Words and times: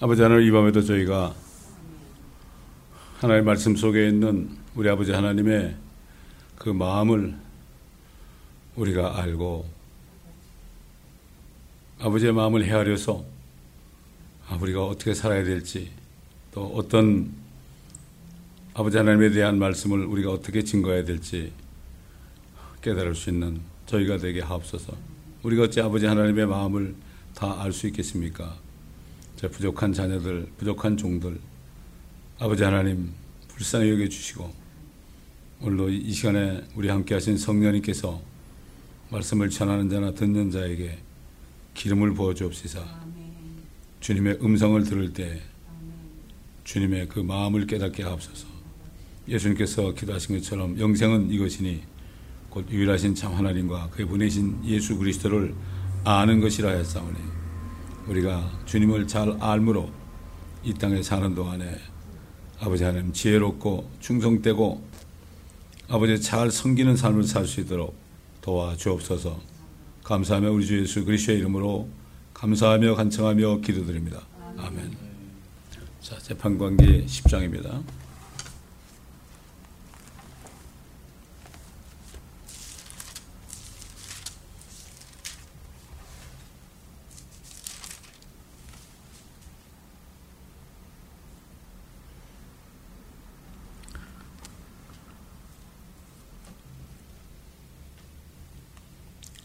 아버지 0.00 0.22
하나님 0.22 0.46
이 0.46 0.50
밤에도 0.50 0.80
저희가 0.80 1.34
하나님의 3.18 3.44
말씀 3.44 3.76
속에 3.76 4.08
있는 4.08 4.56
우리 4.74 4.88
아버지 4.88 5.12
하나님의 5.12 5.76
그 6.56 6.70
마음을 6.70 7.36
우리가 8.76 9.20
알고 9.20 9.68
아버지의 11.98 12.32
마음을 12.32 12.64
헤아려서 12.64 13.22
아, 14.48 14.56
우리가 14.56 14.86
어떻게 14.86 15.12
살아야 15.12 15.44
될지 15.44 15.90
또 16.52 16.66
어떤 16.74 17.30
아버지 18.72 18.96
하나님에 18.96 19.30
대한 19.30 19.58
말씀을 19.58 20.06
우리가 20.06 20.30
어떻게 20.32 20.64
증거해야 20.64 21.04
될지 21.04 21.52
깨달을 22.80 23.14
수 23.14 23.28
있는 23.28 23.60
저희가 23.84 24.16
되게 24.16 24.40
하옵소서. 24.40 24.94
우리가 25.42 25.64
어찌 25.64 25.82
아버지 25.82 26.06
하나님의 26.06 26.46
마음을 26.46 26.94
다 27.34 27.60
알 27.60 27.72
수 27.72 27.86
있겠습니까? 27.88 28.56
제 29.40 29.48
부족한 29.48 29.94
자녀들, 29.94 30.50
부족한 30.58 30.98
종들, 30.98 31.40
아버지 32.38 32.62
하나님 32.62 33.10
불쌍히 33.48 33.88
여겨 33.88 34.06
주시고 34.06 34.52
오늘도 35.62 35.88
이 35.88 36.12
시간에 36.12 36.62
우리 36.74 36.90
함께 36.90 37.14
하신 37.14 37.38
성령님께서 37.38 38.20
말씀을 39.08 39.48
전하는 39.48 39.88
자나 39.88 40.12
듣는 40.12 40.50
자에게 40.50 40.98
기름을 41.72 42.12
부어 42.12 42.34
주옵시사. 42.34 42.84
주님의 44.00 44.40
음성을 44.42 44.84
들을 44.84 45.10
때 45.14 45.40
주님의 46.64 47.08
그 47.08 47.20
마음을 47.20 47.66
깨닫게 47.66 48.02
하옵소서. 48.02 48.46
예수님께서 49.26 49.94
기도하신 49.94 50.36
것처럼 50.36 50.78
영생은 50.78 51.30
이것이니 51.30 51.80
곧 52.50 52.70
유일하신 52.70 53.14
참 53.14 53.32
하나님과 53.32 53.88
그의 53.88 54.06
보내신 54.06 54.62
예수 54.66 54.98
그리스도를 54.98 55.54
아는 56.04 56.40
것이라 56.40 56.72
했사오니 56.72 57.39
우리가 58.06 58.50
주님을 58.66 59.06
잘 59.06 59.36
알므로 59.40 59.90
이 60.62 60.74
땅에 60.74 61.02
사는 61.02 61.34
동안에 61.34 61.78
아버지 62.60 62.84
하나님 62.84 63.12
지혜롭고 63.12 63.90
충성되고 64.00 64.82
아버지 65.88 66.20
잘 66.20 66.50
섬기는 66.50 66.96
삶을 66.96 67.24
살 67.24 67.46
수 67.46 67.60
있도록 67.60 67.96
도와 68.40 68.76
주옵소서. 68.76 69.40
감사하며 70.04 70.50
우리 70.50 70.66
주 70.66 70.80
예수 70.80 71.04
그리스도의 71.04 71.38
이름으로 71.38 71.88
감사하며 72.34 72.94
간청하며 72.94 73.60
기도드립니다. 73.60 74.20
아멘. 74.56 74.96
자, 76.00 76.18
재판관기 76.18 77.06
10장입니다. 77.06 77.82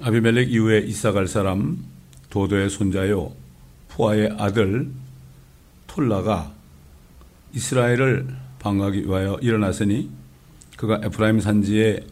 아비멜렉 0.02 0.52
이후에 0.52 0.80
잇사갈 0.80 1.28
사람 1.28 1.84
도도의 2.30 2.70
손자요 2.70 3.32
푸아의 3.88 4.36
아들 4.38 4.92
톨라가 5.88 6.54
이스라엘을 7.54 8.28
방어하기 8.60 9.06
위하여 9.06 9.38
일어났으니 9.42 10.10
그가 10.76 11.00
에프라임 11.04 11.40
산지에 11.40 12.06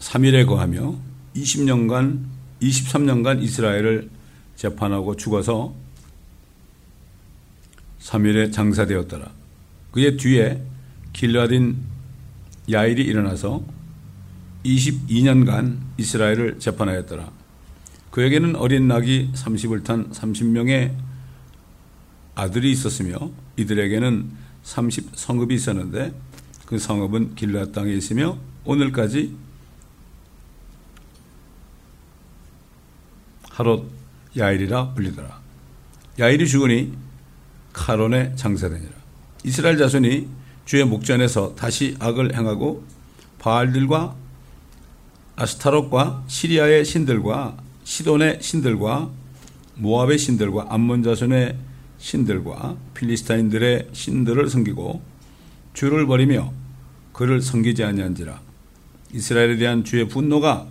사밀에 0.00 0.42
아, 0.42 0.46
거하며 0.46 0.96
20년간 1.36 2.24
23년간 2.60 3.42
이스라엘을 3.42 4.10
재판하고 4.56 5.16
죽어서 5.16 5.74
사밀에 8.00 8.52
장사되었더라. 8.52 9.30
그의 9.92 10.16
뒤에 10.16 10.62
길라딘 11.12 11.76
야일이 12.70 13.02
일어나서 13.02 13.64
22년간 14.64 15.78
이스라엘을 15.98 16.58
재판하였더라. 16.58 17.30
그에게는 18.10 18.56
어린 18.56 18.88
낙이 18.88 19.30
30을 19.34 19.84
탄 19.84 20.10
30명의 20.10 20.94
아들이 22.34 22.70
있었으며 22.72 23.30
이들에게는 23.56 24.30
30 24.62 25.10
성읍이 25.14 25.54
있었는데 25.54 26.14
그 26.66 26.78
성읍은 26.78 27.34
길라 27.34 27.72
땅에 27.72 27.92
있으며 27.92 28.38
오늘까지 28.64 29.36
하롯 33.50 33.90
야일이라 34.36 34.94
불리더라. 34.94 35.40
야일이 36.18 36.48
죽으니 36.48 36.92
카론에 37.72 38.34
장사되니라. 38.36 38.92
이스라엘 39.44 39.76
자손이 39.78 40.28
주의 40.64 40.84
목전에서 40.84 41.54
다시 41.54 41.96
악을 41.98 42.34
행하고 42.34 42.84
바알들과 43.38 44.16
아스타롯과 45.36 46.24
시리아의 46.28 46.84
신들과 46.84 47.56
시돈의 47.82 48.38
신들과 48.40 49.10
모압의 49.76 50.18
신들과 50.18 50.66
암몬 50.68 51.02
자손의 51.02 51.56
신들과 51.98 52.76
필리스타인들의 52.94 53.88
신들을 53.92 54.48
섬기고 54.48 55.02
주를 55.72 56.06
버리며 56.06 56.52
그를 57.12 57.40
섬기지 57.40 57.82
아니한지라. 57.82 58.40
이스라엘에 59.12 59.56
대한 59.56 59.84
주의 59.84 60.06
분노가 60.06 60.66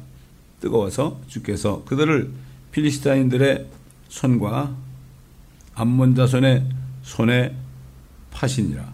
뜨거워서 0.61 1.19
주께서 1.27 1.83
그들을 1.85 2.31
필리스타인들의 2.71 3.67
손과 4.07 4.75
암몬 5.75 6.15
자손의 6.15 6.69
손에 7.01 7.55
파시니라. 8.31 8.93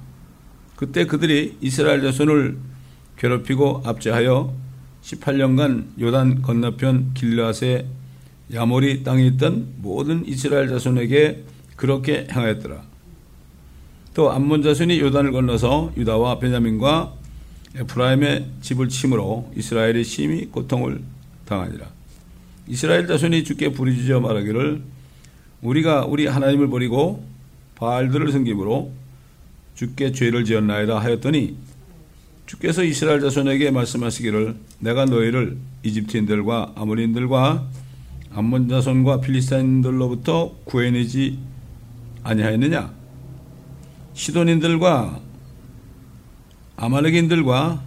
그때 0.75 1.05
그들이 1.05 1.57
이스라엘 1.61 2.01
자손을 2.01 2.57
괴롭히고 3.17 3.83
압제하여 3.85 4.68
18년간 5.03 5.99
요단 5.99 6.41
건너편 6.41 7.13
길라세 7.13 7.85
야모리 8.53 9.03
땅에 9.03 9.25
있던 9.27 9.73
모든 9.77 10.25
이스라엘 10.27 10.69
자손에게 10.69 11.43
그렇게 11.75 12.27
행하였더라. 12.31 12.81
또 14.13 14.31
암몬 14.31 14.63
자손이 14.63 14.99
요단을 14.99 15.31
건너서 15.31 15.93
유다와 15.95 16.39
베냐민과 16.39 17.13
에프라임의 17.75 18.47
집을 18.61 18.89
침으로 18.89 19.51
이스라엘이 19.55 20.03
심히 20.03 20.45
고통을 20.47 21.01
당하니라. 21.45 21.87
이스라엘 22.67 23.07
자손이 23.07 23.43
주께 23.43 23.71
부르짖어 23.71 24.19
말하기를 24.19 24.81
우리가 25.61 26.05
우리 26.05 26.25
하나님을 26.25 26.69
버리고 26.69 27.23
바알들을 27.75 28.31
섬김으로 28.31 28.91
주께 29.75 30.11
죄를 30.11 30.43
지었나이다 30.43 30.99
하였더니 30.99 31.55
주께서 32.49 32.83
이스라엘 32.83 33.21
자손에게 33.21 33.69
말씀하시기를 33.69 34.55
내가 34.79 35.05
너희를 35.05 35.59
이집트인들과 35.83 36.73
아모리인들과 36.75 37.67
암몬 38.33 38.69
자손과 38.69 39.21
필리스타인들로부터 39.21 40.55
구해내지 40.63 41.37
아니하였느냐? 42.23 42.91
시돈인들과 44.13 45.19
아말렉인들과 46.75 47.83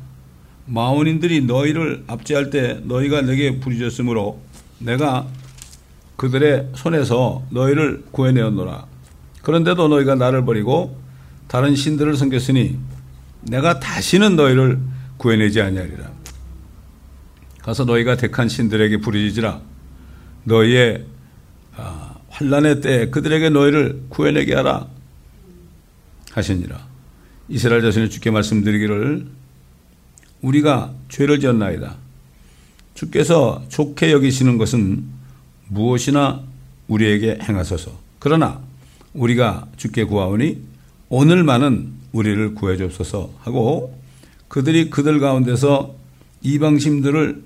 마온인들이 0.67 1.43
너희를 1.43 2.05
압제할 2.07 2.51
때 2.51 2.81
너희가 2.85 3.23
내게 3.23 3.59
부르짖었으므로 3.59 4.41
내가 4.79 5.27
그들의 6.15 6.69
손에서 6.77 7.43
너희를 7.51 8.05
구해내었노라. 8.13 8.87
그런데도 9.43 9.89
너희가 9.89 10.15
나를 10.15 10.45
버리고 10.45 10.97
다른 11.49 11.75
신들을 11.75 12.17
섬겼으니 12.17 12.92
내가 13.43 13.81
다시는 13.81 14.37
너희를 14.37 14.81
구해내지 15.17 15.61
아니하리라. 15.61 16.11
가서 17.61 17.85
너희가 17.85 18.17
택한 18.17 18.49
신들에게 18.49 18.99
부르짖으라. 18.99 19.61
너희의 20.45 21.07
아, 21.77 22.17
환란의 22.29 22.81
때에 22.81 23.07
그들에게 23.11 23.51
너희를 23.51 24.03
구해내게 24.09 24.55
하라 24.55 24.87
하시니라. 26.33 26.87
이스라엘 27.49 27.83
자손이 27.83 28.11
주께 28.11 28.31
말씀드리기를 28.31 29.27
우리가 30.41 30.93
죄를 31.09 31.39
지었나이다. 31.41 31.97
주께서 32.95 33.65
좋게 33.69 34.13
여기시는 34.13 34.59
것은 34.59 35.05
무엇이나 35.69 36.43
우리에게 36.89 37.39
행하소서. 37.43 37.93
그러나 38.19 38.61
우리가 39.15 39.69
주께 39.77 40.05
구하오니 40.05 40.63
오늘만은 41.09 42.02
우리를 42.13 42.55
구해 42.55 42.77
줍소서 42.77 43.31
하고 43.41 43.99
그들이 44.49 44.91
그들 44.91 45.19
가운데서 45.19 45.95
이방심들을 46.43 47.43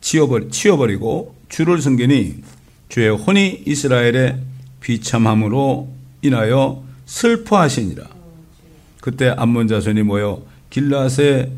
치워버리, 0.00 0.50
치워버리고 0.50 1.34
주를 1.48 1.80
섬기니 1.80 2.42
주의 2.88 3.08
혼이 3.08 3.62
이스라엘의 3.66 4.38
비참함으로 4.80 5.88
인하여 6.22 6.82
슬퍼하시니라. 7.06 8.04
그때 9.00 9.28
암몬 9.36 9.68
자손이 9.68 10.02
모여 10.02 10.42
길라세 10.70 11.50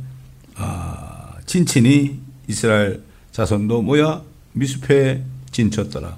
아, 0.57 1.35
진친이 1.47 2.19
이스라엘 2.49 3.03
자손도 3.33 3.83
모여 3.83 4.25
미수페에 4.53 5.23
진쳤더라. 5.51 6.17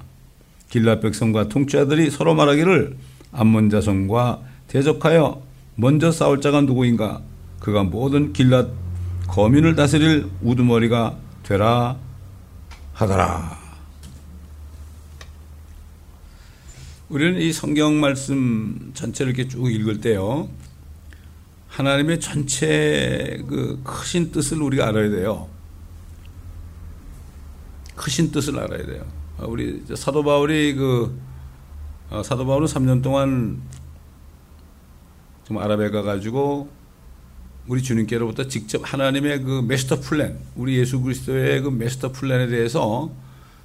길라 0.69 0.99
백성과 0.99 1.49
통치자들이 1.49 2.11
서로 2.11 2.35
말하기를 2.35 2.95
암몬 3.31 3.69
자손과 3.69 4.41
대적하여 4.67 5.41
먼저 5.79 6.11
싸울 6.11 6.41
자가 6.41 6.61
누구인가? 6.61 7.21
그가 7.59 7.83
모든 7.83 8.33
길랏 8.33 8.71
거민을 9.27 9.75
다스릴 9.75 10.27
우두머리가 10.41 11.15
되라 11.43 11.97
하더라. 12.93 13.59
우리는 17.09 17.39
이 17.39 17.53
성경 17.53 17.99
말씀 17.99 18.91
전체를 18.95 19.33
이렇게 19.37 19.47
쭉 19.47 19.71
읽을 19.71 20.01
때요. 20.01 20.49
하나님의 21.67 22.19
전체 22.21 23.39
그 23.47 23.79
크신 23.83 24.31
뜻을 24.31 24.59
우리가 24.63 24.87
알아야 24.87 25.11
돼요. 25.11 25.47
크신 27.95 28.31
뜻을 28.31 28.57
알아야 28.57 28.83
돼요. 28.83 29.05
우리 29.41 29.83
사도 29.93 30.23
바울이 30.23 30.73
그 30.73 31.15
어, 32.09 32.23
사도 32.23 32.47
바울은 32.47 32.65
3년 32.65 33.03
동안 33.03 33.61
좀 35.47 35.59
아랍에 35.59 35.89
가가지고 35.91 36.69
우리 37.67 37.81
주님께로부터 37.81 38.49
직접 38.49 38.81
하나님의 38.83 39.43
그 39.43 39.61
마스터 39.65 40.01
플랜, 40.01 40.37
우리 40.57 40.77
예수 40.77 40.99
그리스도의 40.99 41.61
그 41.61 41.69
마스터 41.69 42.11
플랜에 42.11 42.47
대해서 42.47 43.09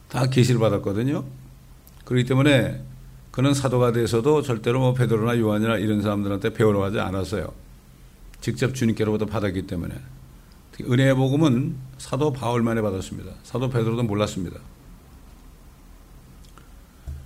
다 0.08 0.29
계시를 0.29 0.61
받았거든요. 0.61 1.25
그렇기 2.05 2.25
때문에 2.25 2.84
그는 3.32 3.52
사도가 3.52 3.90
돼서도 3.90 4.43
절대로 4.43 4.79
뭐 4.79 4.94
베드로나 4.94 5.40
요한이나 5.40 5.76
이런 5.79 6.02
사람들한테 6.02 6.52
배우러 6.52 6.79
가지 6.79 7.00
않았어요. 7.00 7.52
직접 8.40 8.76
주님께로부터 8.76 9.26
받았기 9.26 9.67
때문에. 9.67 9.96
은혜의 10.82 11.17
복음은 11.17 11.75
사도 11.99 12.32
바울만이 12.32 12.81
받았습니다. 12.81 13.32
사도 13.43 13.69
베드로도 13.69 14.05
몰랐습니다. 14.05 14.61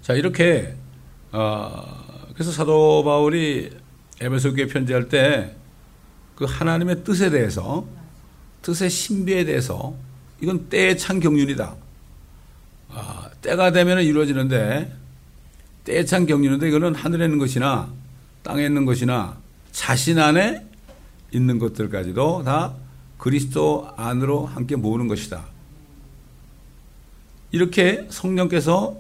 자 0.01 0.15
이렇게 0.15 0.77
어, 1.33 2.31
그래서 2.33 2.53
사도 2.53 3.05
바울이 3.05 3.85
에베소 4.21 4.55
교회 4.55 4.67
편지할 4.67 5.09
때 5.09 5.67
그 6.37 6.45
하나님의 6.45 7.03
뜻에 7.03 7.31
대해서 7.31 7.87
뜻의 8.63 8.91
신비에 8.91 9.45
대해서 9.47 9.97
이건 10.41 10.69
때의 10.69 10.99
찬 10.99 11.19
경륜이다. 11.19 11.75
아, 12.91 13.31
때가 13.41 13.73
되면 13.73 14.03
이루어지는데 14.03 14.95
때의 15.85 16.07
찬 16.07 16.27
경륜인데 16.27 16.69
이거는 16.69 16.95
하늘에 16.95 17.25
있는 17.25 17.39
것이나 17.39 17.91
땅에 18.43 18.67
있는 18.67 18.85
것이나 18.85 19.39
자신 19.73 20.19
안에 20.19 20.65
있는 21.33 21.59
것들까지도 21.59 22.45
다 22.45 22.75
그리스도 23.19 23.89
안으로 23.97 24.47
함께 24.47 24.77
모으는 24.77 25.09
것이다. 25.09 25.45
이렇게 27.51 28.07
성령께서 28.11 28.99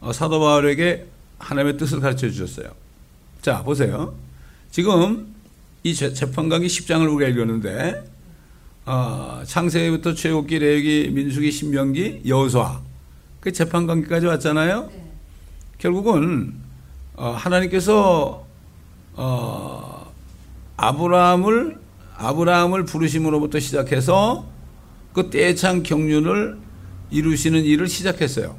어, 0.00 0.12
사도 0.12 0.38
바울에게 0.38 1.08
하나님의 1.38 1.76
뜻을 1.76 1.98
가르쳐 1.98 2.30
주셨어요. 2.30 2.70
자, 3.42 3.62
보세요. 3.64 4.14
지금 4.70 5.34
이 5.82 5.94
재판관기 5.94 6.66
10장을 6.66 7.14
우리가 7.14 7.30
읽었는데, 7.30 8.04
어, 8.86 9.42
창세기부터 9.44 10.14
최고기, 10.14 10.58
레기, 10.58 11.10
민수기, 11.10 11.50
신명기, 11.50 12.22
여호수아. 12.26 12.80
그 13.40 13.52
재판관기까지 13.52 14.26
왔잖아요. 14.26 14.90
네. 14.90 15.04
결국은 15.78 16.54
어, 17.14 17.30
하나님께서 17.30 18.46
어, 19.14 20.12
아브라함을 20.76 21.78
아브라함을 22.16 22.84
부르심으로부터 22.84 23.60
시작해서 23.60 24.46
그 25.12 25.30
때창 25.30 25.82
경륜을 25.82 26.58
이루시는 27.10 27.64
일을 27.64 27.88
시작했어요. 27.88 28.56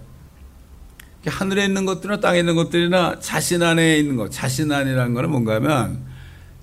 하늘에 1.25 1.65
있는 1.65 1.85
것들이나 1.85 2.19
땅에 2.19 2.39
있는 2.39 2.55
것들이나 2.55 3.19
자신 3.19 3.61
안에 3.61 3.97
있는 3.97 4.15
것, 4.15 4.31
자신 4.31 4.71
안이라는 4.71 5.13
거는 5.13 5.29
뭔가 5.29 5.55
하면 5.55 5.99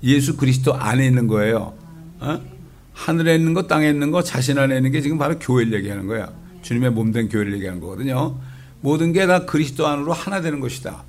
예수 0.03 0.37
그리스도 0.37 0.75
안에 0.75 1.07
있는 1.07 1.27
거예요. 1.27 1.75
어? 2.21 2.41
하늘에 2.95 3.35
있는 3.35 3.53
것, 3.53 3.69
땅에 3.69 3.89
있는 3.91 4.11
것, 4.11 4.23
자신 4.23 4.59
안에 4.59 4.77
있는 4.77 4.91
게 4.93 5.01
지금 5.03 5.19
바로 5.19 5.39
교회를 5.39 5.75
얘기하는 5.75 6.07
거야. 6.07 6.31
주님의 6.63 6.91
몸된 6.91 7.29
교회를 7.29 7.53
얘기하는 7.55 7.81
거거든요. 7.81 8.39
모든 8.81 9.13
게 9.13 9.27
다 9.27 9.45
그리스도 9.45 9.87
안으로 9.87 10.13
하나 10.13 10.41
되는 10.41 10.61
것이다. 10.61 11.03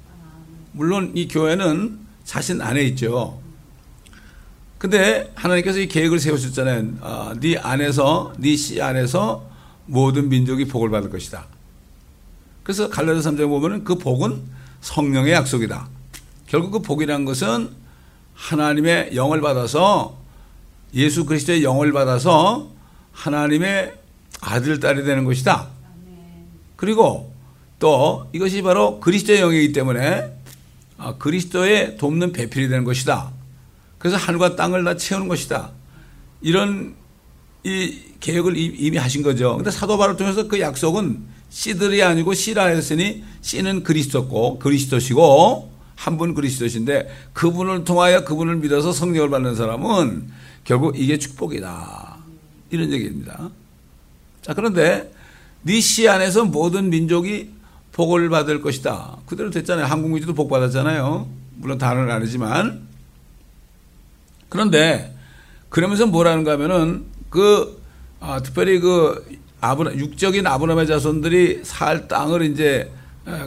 물론 0.73 1.11
이 1.15 1.27
교회는 1.27 1.99
자신 2.25 2.61
안에 2.61 2.81
있죠. 2.83 3.39
근데 4.77 5.31
하나님께서 5.35 5.79
이 5.79 5.87
계획을 5.87 6.19
세우셨잖아요. 6.19 6.85
어, 7.01 7.33
네 7.39 7.57
안에서, 7.57 8.33
네 8.37 8.55
씨 8.55 8.81
안에서 8.81 9.49
모든 9.85 10.27
민족이 10.29 10.65
복을 10.65 10.89
받을 10.89 11.09
것이다. 11.09 11.45
그래서 12.67 12.89
갈라디아 12.89 13.21
3장에 13.21 13.47
보면은 13.47 13.85
그 13.85 13.95
복은 13.95 14.41
성령의 14.81 15.31
약속이다. 15.31 15.87
결국 16.47 16.71
그 16.71 16.79
복이라는 16.81 17.23
것은 17.23 17.69
하나님의 18.33 19.15
영을 19.15 19.39
받아서 19.39 20.17
예수 20.93 21.23
그리스도의 21.23 21.63
영을 21.63 21.93
받아서 21.93 22.67
하나님의 23.13 23.95
아들 24.41 24.81
딸이 24.81 25.05
되는 25.05 25.23
것이다. 25.23 25.69
그리고 26.75 27.33
또 27.79 28.27
이것이 28.33 28.61
바로 28.61 28.99
그리스도의 28.99 29.39
영이기 29.39 29.71
때문에 29.71 30.37
아, 30.97 31.15
그리스도의 31.15 31.95
돕는 31.95 32.33
배필이 32.33 32.67
되는 32.67 32.83
것이다. 32.83 33.31
그래서 33.97 34.17
하늘과 34.17 34.57
땅을 34.57 34.83
다 34.83 34.97
채우는 34.97 35.29
것이다. 35.29 35.71
이런 36.41 36.95
이 37.63 37.97
계획을 38.19 38.57
이미 38.57 38.97
하신 38.97 39.23
거죠. 39.23 39.55
근데 39.55 39.71
사도 39.71 39.97
바를 39.97 40.17
통해서 40.17 40.49
그 40.49 40.59
약속은 40.59 41.36
씨들이 41.49 42.03
아니고 42.03 42.33
씨라 42.33 42.65
했으니 42.65 43.23
씨는 43.41 43.83
그리스도고 43.83 44.59
그리스도시고 44.59 45.71
한 45.95 46.17
분 46.17 46.33
그리스도신데 46.35 47.09
그분을 47.33 47.83
통하여 47.83 48.23
그분을 48.23 48.57
믿어서 48.57 48.91
성령을 48.91 49.29
받는 49.29 49.55
사람은 49.55 50.29
결국 50.63 50.97
이게 50.99 51.17
축복이다. 51.17 52.17
이런 52.69 52.91
얘기입니다. 52.91 53.49
자, 54.41 54.53
그런데 54.53 55.11
네씨 55.63 56.07
안에서 56.07 56.45
모든 56.45 56.89
민족이 56.89 57.49
복을 57.93 58.29
받을 58.29 58.61
것이다. 58.61 59.17
그대로 59.25 59.49
됐잖아요. 59.49 59.85
한국민주도 59.87 60.33
복 60.33 60.49
받았잖아요. 60.49 61.27
물론 61.55 61.77
다는 61.79 62.11
아니지만. 62.11 62.87
그런데 64.49 65.15
그러면서 65.69 66.05
뭐라는가 66.05 66.51
하면은 66.53 67.05
그 67.29 67.81
아, 68.19 68.39
특별히 68.41 68.79
그 68.79 69.25
아브라, 69.61 69.95
육적인 69.95 70.45
아브라함의 70.45 70.87
자손들이 70.87 71.61
살 71.63 72.07
땅을 72.07 72.43
이제 72.43 72.91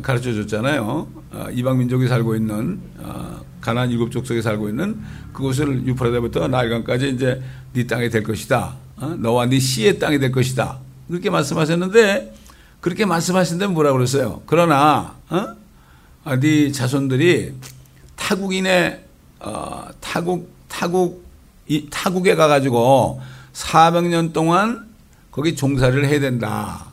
가르쳐 0.02 0.34
줬잖아요. 0.34 1.08
어, 1.32 1.46
이방 1.52 1.78
민족이 1.78 2.06
살고 2.06 2.36
있는 2.36 2.80
어, 2.98 3.40
가나안 3.60 3.90
일곱 3.90 4.10
족속에 4.10 4.42
살고 4.42 4.68
있는 4.68 5.00
그곳을 5.32 5.86
유프라데부터 5.86 6.48
나일강까지 6.48 7.10
이제 7.10 7.40
네 7.72 7.86
땅이 7.86 8.10
될 8.10 8.22
것이다. 8.22 8.74
어, 8.96 9.06
너와 9.18 9.46
네 9.46 9.58
씨의 9.58 9.98
땅이 9.98 10.18
될 10.18 10.32
것이다. 10.32 10.78
그렇게 11.08 11.30
말씀하셨는데 11.30 12.34
그렇게 12.80 13.06
말씀하신데 13.06 13.68
뭐라 13.68 13.92
그랬어요? 13.92 14.42
그러나 14.46 15.14
어? 15.30 15.46
아, 16.24 16.38
네 16.38 16.70
자손들이 16.72 17.54
타국인의 18.16 19.04
어, 19.40 19.88
타국 20.00 20.50
타국 20.68 21.24
이 21.68 21.86
타국에 21.88 22.34
가가지고 22.34 23.20
400년 23.52 24.32
동안 24.32 24.89
거기 25.40 25.56
종사를 25.56 26.06
해야 26.06 26.20
된다. 26.20 26.84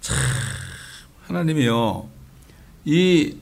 참, 0.00 0.16
하나님이요. 1.28 2.08
이 2.84 3.36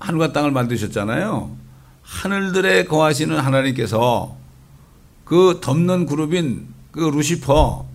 하늘과 0.00 0.34
땅을 0.34 0.50
만드셨잖아요. 0.50 1.56
하늘들에 2.02 2.84
거하시는 2.84 3.34
하나님께서 3.38 4.36
그 5.24 5.60
덮는 5.62 6.04
그룹인 6.04 6.68
그 6.90 7.00
루시퍼, 7.00 7.86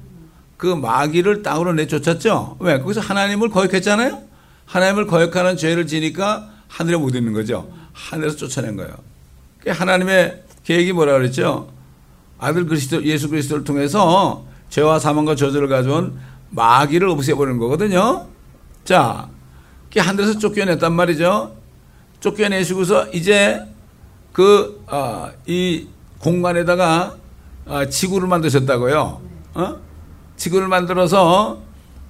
그 0.58 0.74
마귀를 0.74 1.44
땅으로 1.44 1.74
내쫓았죠. 1.74 2.58
왜? 2.62 2.80
거기서 2.80 3.02
하나님을 3.02 3.50
거역했잖아요. 3.50 4.24
하나님을 4.66 5.06
거역하는 5.06 5.56
죄를 5.56 5.86
지니까 5.86 6.50
하늘에 6.68 6.98
못 6.98 7.14
있는 7.14 7.34
거죠. 7.34 7.72
하늘에서 7.94 8.38
쫓아낸 8.38 8.76
거예요. 8.76 8.96
하나님의 9.68 10.46
계획이 10.64 10.94
뭐라 10.94 11.14
그랬죠? 11.14 11.75
아들 12.40 12.66
그리스도 12.66 13.04
예수 13.04 13.30
그리스도를 13.30 13.64
통해서 13.64 14.44
죄와 14.70 15.00
사망과 15.00 15.36
저주를 15.36 15.68
가져온 15.68 16.20
마귀를 16.50 17.10
없애버리는 17.10 17.60
거거든요. 17.60 18.28
자, 18.84 19.30
하늘에서 19.96 20.38
쫓겨냈단 20.40 20.94
말이죠. 20.94 21.56
쫓겨내시고서 22.20 23.10
이제 23.14 23.66
그, 24.34 24.84
어, 24.88 25.30
이 25.46 25.88
공간에다가 26.20 27.16
어, 27.66 27.86
지구를 27.86 28.28
만드셨다고요. 28.28 29.22
어? 29.56 29.76
지구를 30.36 30.68
만들어서 30.68 31.60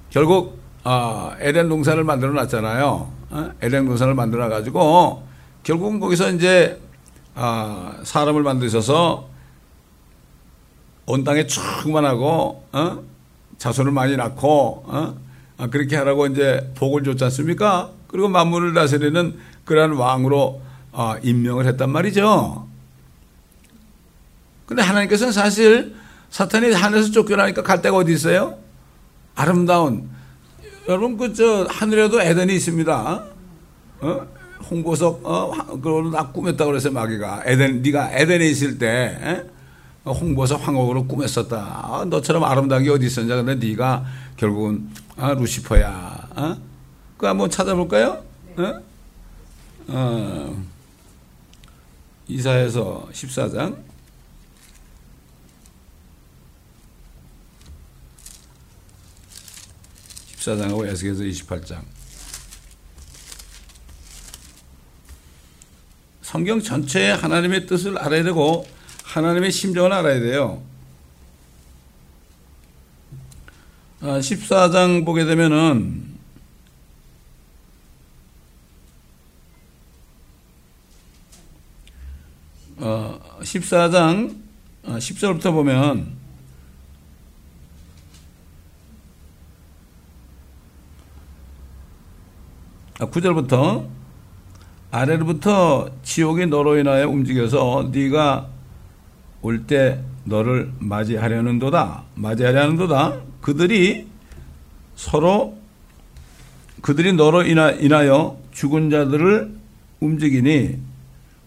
결국 0.09 0.59
어, 0.83 1.33
에덴 1.39 1.69
동산을 1.69 2.03
만들어 2.03 2.31
놨잖아요. 2.31 3.11
어? 3.29 3.51
에덴 3.61 3.85
동산을 3.85 4.15
만들어 4.15 4.49
가지고 4.49 5.23
결국은 5.63 5.99
거기서 5.99 6.31
이제 6.31 6.81
어, 7.35 7.93
사람을 8.03 8.43
만드셔서 8.43 9.27
온 11.05 11.23
땅에 11.23 11.45
충만하고 11.45 12.63
어? 12.71 12.99
자손을 13.57 13.91
많이 13.91 14.17
낳고 14.17 14.83
어? 14.87 15.15
아, 15.57 15.67
그렇게 15.67 15.95
하라고 15.95 16.27
이제 16.27 16.71
복을 16.75 17.03
줬지 17.03 17.23
않습니까? 17.25 17.91
그리고 18.07 18.27
만물을 18.27 18.73
다스리는 18.73 19.37
그러한 19.65 19.93
왕으로 19.93 20.61
어, 20.91 21.15
임명을 21.21 21.65
했단 21.67 21.89
말이죠. 21.89 22.67
근데 24.65 24.81
하나님께서는 24.81 25.31
사실 25.31 25.95
사탄이 26.29 26.71
하늘에서 26.71 27.11
쫓겨나니까 27.11 27.61
갈 27.63 27.81
데가 27.81 27.97
어디 27.97 28.13
있어요? 28.13 28.57
아름다운 29.35 30.09
여러분 30.87 31.17
그 31.17 31.33
저 31.33 31.65
하늘에도 31.69 32.21
에덴이 32.21 32.55
있습니다. 32.55 33.23
어? 34.01 34.27
홍보석 34.69 35.21
어 35.23 35.51
그걸 35.67 36.11
다 36.11 36.27
꾸몄다 36.31 36.65
그래서 36.65 36.89
마귀가 36.89 37.43
에덴 37.45 37.81
네가 37.83 38.11
에덴에 38.13 38.45
있을 38.47 38.77
때 38.79 39.17
에? 39.21 39.43
홍보석 40.11 40.67
황옥으로 40.67 41.07
꾸몄었다. 41.07 41.57
아, 41.57 42.05
너처럼 42.05 42.43
아름다운 42.43 42.83
게 42.83 42.89
어디 42.89 43.07
있었냐? 43.07 43.35
근데 43.35 43.55
네가 43.55 44.05
결국은 44.37 44.89
아, 45.17 45.33
루시퍼야. 45.33 46.29
어? 46.35 46.57
그 47.17 47.25
한번 47.25 47.49
찾아볼까요? 47.49 48.23
어? 48.57 48.81
어, 49.87 50.63
이사에서 52.27 53.07
14장 53.11 53.77
14장하고 60.37 60.85
에스겔서 60.87 61.23
28장 61.23 61.81
성경 66.21 66.59
전체에 66.59 67.11
하나님의 67.11 67.65
뜻을 67.65 67.97
알아야 67.97 68.23
되고 68.23 68.67
하나님의 69.15 69.49
심정을 69.49 69.93
알아야 69.93 70.19
돼요. 70.19 70.61
14장 74.01 75.03
아, 75.03 75.05
보게 75.05 75.23
되면은 75.23 76.15
어, 82.75 83.19
14장 83.39 84.35
10절부터 84.83 85.45
아, 85.45 85.51
보면 85.51 86.17
아, 92.99 93.05
9절부터 93.05 93.87
아래로부터 94.91 95.89
지옥이 96.03 96.47
너로 96.47 96.77
인하여 96.77 97.07
움직여서 97.07 97.91
네가 97.93 98.54
올 99.45 99.67
때 99.67 99.99
너를 100.23 100.71
맞이하려는도다 100.79 102.03
맞이하려는도다 102.15 103.21
그들이 103.41 104.07
서로 104.95 105.55
그들이 106.81 107.13
너로 107.13 107.43
인하여 107.43 108.37
죽은 108.51 108.89
자들을 108.89 109.51
움직이니 109.99 110.79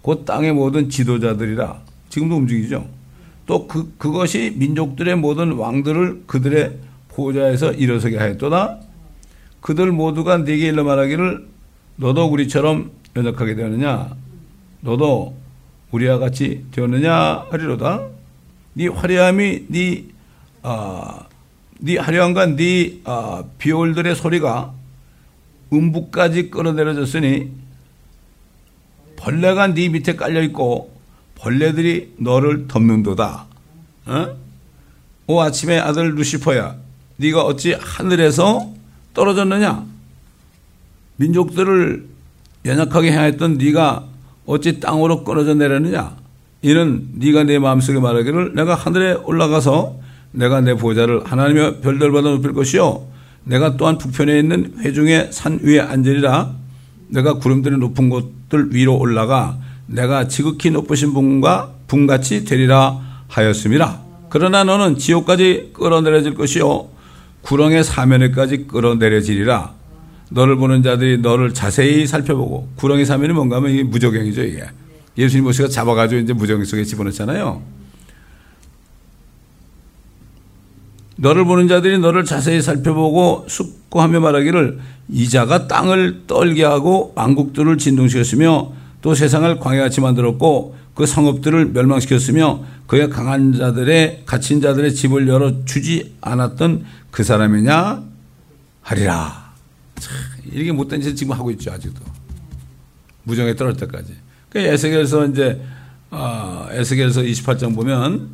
곧 0.03 0.25
땅의 0.25 0.53
모든 0.53 0.89
지도자들이라 0.89 1.81
지금도 2.09 2.37
움직이죠. 2.37 2.89
또 3.47 3.67
그, 3.67 3.93
그것이 3.99 4.55
민족들의 4.57 5.17
모든 5.17 5.53
왕들을 5.53 6.25
그들의 6.27 6.79
보좌에서 7.09 7.73
일어서게 7.73 8.17
하였도다. 8.17 8.79
그들 9.61 9.91
모두가 9.91 10.39
네게 10.39 10.69
일러 10.69 10.85
말하기를 10.85 11.49
너도 11.97 12.27
우리처럼 12.27 12.93
연약하게 13.17 13.57
되었느냐? 13.57 14.15
너도 14.83 15.35
우리와 15.91 16.19
같이 16.19 16.65
되었느냐 16.71 17.47
하리로다. 17.51 18.07
네 18.75 18.89
화려함이 18.89 19.67
네 19.69 20.05
아, 20.63 21.27
네 21.81 21.97
화려함과 21.97 22.57
네 22.57 23.01
아, 23.05 23.45
비올들의 23.59 24.15
소리가 24.15 24.73
음부까지 25.73 26.51
끌어내려졌으니 26.51 27.51
벌레가 29.17 29.67
네 29.69 29.89
밑에 29.89 30.15
깔려 30.15 30.43
있고 30.43 30.97
벌레들이 31.35 32.15
너를 32.19 32.69
덮는도다. 32.69 33.47
어? 34.07 34.37
오 35.27 35.41
아침의 35.41 35.79
아들 35.79 36.15
루시퍼야, 36.15 36.77
네가 37.17 37.45
어찌 37.45 37.75
하늘에서 37.75 38.73
떨어졌느냐? 39.13 39.85
민족들을 41.17 42.07
연약하게 42.65 43.13
행했던 43.13 43.59
네가 43.59 44.07
어찌 44.49 44.81
땅으로 44.81 45.25
끊어져 45.25 45.55
내렸느냐? 45.55 46.17
이는 46.63 47.11
네가 47.17 47.45
내 47.45 47.59
마음속에 47.59 48.01
말하기를 48.01 48.55
내가 48.55 48.75
하늘에 48.75 49.13
올라가서 49.13 49.97
내가 50.33 50.63
내 50.63 50.75
보좌를 50.75 51.23
하나님의 51.25 51.81
별들보다 51.83 52.31
높일 52.31 52.55
것이요 52.55 53.07
내가 53.45 53.77
또한 53.77 53.99
북편에 53.99 54.39
있는 54.39 54.75
회중의 54.79 55.29
산 55.33 55.61
위에 55.63 55.81
앉으리라 55.81 56.55
내가 57.09 57.35
구름들의 57.35 57.79
높은 57.79 58.09
곳들 58.09 58.75
위로 58.75 58.97
올라가 58.97 59.59
내가 59.87 60.29
지극히 60.29 60.71
높으신 60.71 61.13
분과 61.13 61.75
분같이 61.87 62.45
되리라 62.45 63.01
하였습니다. 63.29 64.01
그러나 64.31 64.65
너는 64.65 64.99
지옥까지 64.99 65.71
끌어내려질 65.75 66.35
것이요 66.35 66.89
구렁의 67.43 67.85
사면에까지 67.85 68.67
끌어내려지리라. 68.67 69.78
너를 70.31 70.57
보는 70.57 70.83
자들이 70.83 71.19
너를 71.19 71.55
자세히 71.55 72.07
살펴보고 72.07 72.69
구렁이 72.77 73.05
사면이 73.05 73.33
뭔가 73.33 73.57
하면 73.57 73.71
이게 73.71 73.83
무적행이죠 73.83 74.43
이게. 74.43 74.65
예수님 75.17 75.45
모시가 75.45 75.69
잡아가지고 75.69 76.21
이제 76.21 76.33
무적행 76.33 76.65
속에 76.65 76.85
집어넣잖아요. 76.85 77.63
너를 81.17 81.45
보는 81.45 81.67
자들이 81.67 81.99
너를 81.99 82.25
자세히 82.25 82.63
살펴보고 82.63 83.47
숙고하며 83.49 84.21
말하기를 84.21 84.79
이자가 85.09 85.67
땅을 85.67 86.27
떨게 86.29 86.63
하고 86.63 87.13
왕국들을 87.17 87.77
진동시켰으며 87.79 88.73
또 89.03 89.15
세상을 89.15 89.59
광야같이 89.59 90.01
만들었고 90.01 90.77
그 90.95 91.07
성읍들을 91.07 91.67
멸망시켰으며 91.67 92.65
그의 92.87 93.11
강한 93.11 93.53
자들의 93.53 94.23
갇힌 94.27 94.61
자들의 94.61 94.95
집을 94.95 95.27
열어 95.27 95.65
주지 95.65 96.15
않았던 96.21 96.85
그 97.11 97.25
사람이냐 97.25 98.03
하리라. 98.83 99.48
참, 99.99 100.15
이렇게 100.53 100.73
못된 100.73 101.01
짓 101.03 101.15
지금 101.17 101.33
하고 101.33 101.51
있죠 101.53 101.71
아직도 101.73 102.01
무정에 103.25 103.55
떨어질 103.55 103.87
때까지. 103.87 104.15
그 104.49 104.59
에스겔서 104.59 105.27
이제 105.27 105.61
어, 106.11 106.67
에스겔서 106.71 107.21
28장 107.23 107.75
보면 107.75 108.31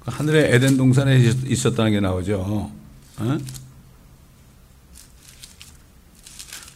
그 0.00 0.10
하늘의 0.10 0.54
에덴 0.54 0.76
동산에 0.76 1.18
있었다는 1.18 1.90
게 1.92 2.00
나오죠. 2.00 2.70
어? 3.18 3.38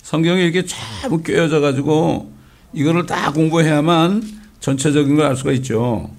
성경이 0.03 0.43
이렇게 0.43 0.65
쫙 0.65 0.77
꿰어져 1.25 1.61
가지고 1.61 2.33
이거를 2.73 3.07
다 3.07 3.31
공부해야만 3.33 4.39
전체적인 4.61 5.17
걸 5.17 5.27
알 5.27 5.37
수가 5.37 5.53
있죠. 5.53 6.11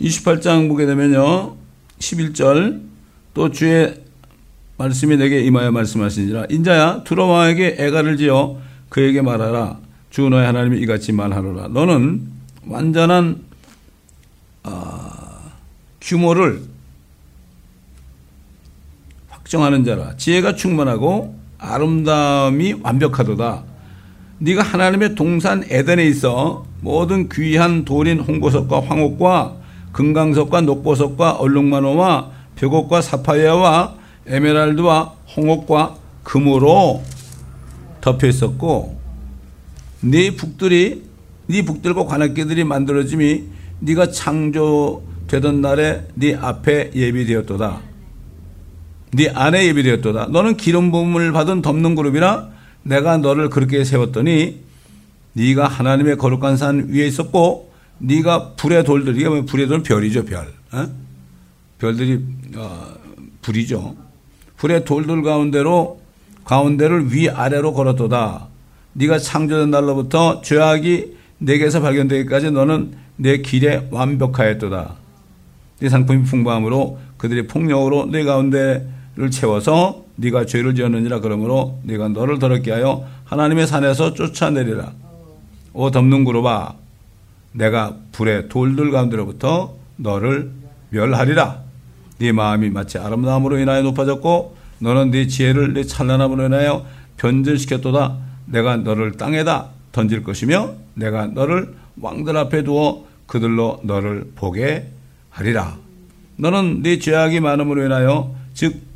(28장) 0.00 0.68
보게 0.68 0.86
되면요. 0.86 1.56
(11절) 1.98 2.82
또 3.34 3.50
주의 3.50 3.94
말씀이 4.76 5.16
내게 5.16 5.40
임하여 5.40 5.72
말씀하시니라. 5.72 6.46
인자야 6.50 7.02
두로왕에게 7.04 7.76
애가를 7.78 8.16
지어 8.16 8.58
그에게 8.88 9.22
말하라. 9.22 9.78
주 10.10 10.28
너의 10.28 10.46
하나님이 10.46 10.78
이같이 10.80 11.12
말하노라. 11.12 11.68
너는 11.68 12.22
완전한 12.66 13.42
어, 14.62 15.10
규모를 16.00 16.62
확정하는 19.28 19.84
자라. 19.84 20.16
지혜가 20.16 20.54
충만하고 20.54 21.38
아름다움이 21.58 22.76
완벽하도다. 22.82 23.64
네가 24.38 24.62
하나님의 24.62 25.14
동산 25.16 25.64
에덴에 25.68 26.06
있어 26.06 26.64
모든 26.80 27.28
귀한 27.28 27.84
돌인 27.84 28.20
홍보석과 28.20 28.82
황옥과 28.82 29.56
금강석과 29.92 30.62
녹보석과 30.62 31.32
얼룩만호와 31.32 32.30
벽옥과 32.56 33.02
사파이아와 33.02 33.94
에메랄드와 34.26 35.14
홍옥과 35.36 35.96
금으로 36.24 37.02
덮여 38.00 38.26
있었고 38.26 38.98
네 40.00 40.34
북들이 40.34 41.02
네 41.46 41.62
북들과 41.64 42.04
관악기들이 42.04 42.64
만들어짐이 42.64 43.44
네가 43.80 44.10
창조되던 44.10 45.60
날에 45.60 46.06
네 46.14 46.34
앞에 46.34 46.90
예비되었도다. 46.94 47.80
네 49.12 49.30
안에 49.30 49.66
예비되었도다. 49.68 50.26
너는 50.26 50.56
기름 50.56 50.90
부음을 50.90 51.32
받은 51.32 51.62
덮는 51.62 51.94
그룹이라 51.94 52.48
내가 52.82 53.16
너를 53.16 53.48
그렇게 53.48 53.84
세웠더니 53.84 54.60
네가 55.32 55.66
하나님의 55.66 56.16
거룩한 56.18 56.56
산 56.56 56.88
위에 56.90 57.06
있었고 57.06 57.67
네가 57.98 58.52
불의 58.56 58.84
돌들 58.84 59.16
이게 59.16 59.28
뭐 59.28 59.42
불의 59.42 59.66
돌은 59.66 59.82
별이죠 59.82 60.24
별. 60.24 60.52
어? 60.72 60.86
별들이 61.78 62.24
어, 62.56 62.86
불이죠. 63.42 63.96
불의 64.56 64.84
돌들 64.84 65.22
가운데로 65.22 66.00
가운데를 66.44 67.12
위 67.12 67.28
아래로 67.28 67.72
걸었도다. 67.74 68.48
네가 68.94 69.18
창조된 69.18 69.70
날로부터 69.70 70.40
죄악이 70.40 71.16
내게서 71.38 71.80
발견되기까지 71.80 72.50
너는 72.50 72.94
내 73.16 73.38
길에 73.38 73.86
완벽하였도다. 73.90 74.94
네 75.80 75.88
상품이 75.88 76.24
풍부함으로 76.24 76.98
그들이 77.16 77.46
폭력으로 77.46 78.06
내 78.06 78.24
가운데를 78.24 79.30
채워서 79.30 80.04
네가 80.16 80.46
죄를 80.46 80.74
지었느니라 80.74 81.20
그러므로 81.20 81.78
네가 81.84 82.08
너를 82.08 82.40
더럽게 82.40 82.72
하여 82.72 83.06
하나님의 83.24 83.66
산에서 83.66 84.14
쫓아내리라. 84.14 84.92
오 85.74 85.90
덮는 85.90 86.24
구로봐 86.24 86.74
내가 87.52 87.96
불의 88.12 88.48
돌들 88.48 88.90
가운데로부터 88.90 89.74
너를 89.96 90.50
멸하리라. 90.90 91.62
네 92.18 92.32
마음이 92.32 92.70
마치 92.70 92.98
아름다움으로 92.98 93.58
인하여 93.58 93.82
높아졌고 93.82 94.56
너는 94.80 95.10
네 95.10 95.26
지혜를 95.26 95.74
네 95.74 95.84
찬란함으로 95.84 96.46
인하여 96.46 96.86
변절시켰도다. 97.16 98.16
내가 98.46 98.76
너를 98.76 99.12
땅에다 99.12 99.68
던질 99.92 100.22
것이며 100.24 100.74
내가 100.94 101.26
너를 101.26 101.74
왕들 102.00 102.36
앞에 102.36 102.64
두어 102.64 103.04
그들로 103.26 103.80
너를 103.82 104.30
보게 104.34 104.88
하리라. 105.30 105.76
너는 106.36 106.82
네 106.82 106.98
죄악이 106.98 107.40
많음으로 107.40 107.84
인하여 107.84 108.34
즉 108.54 108.88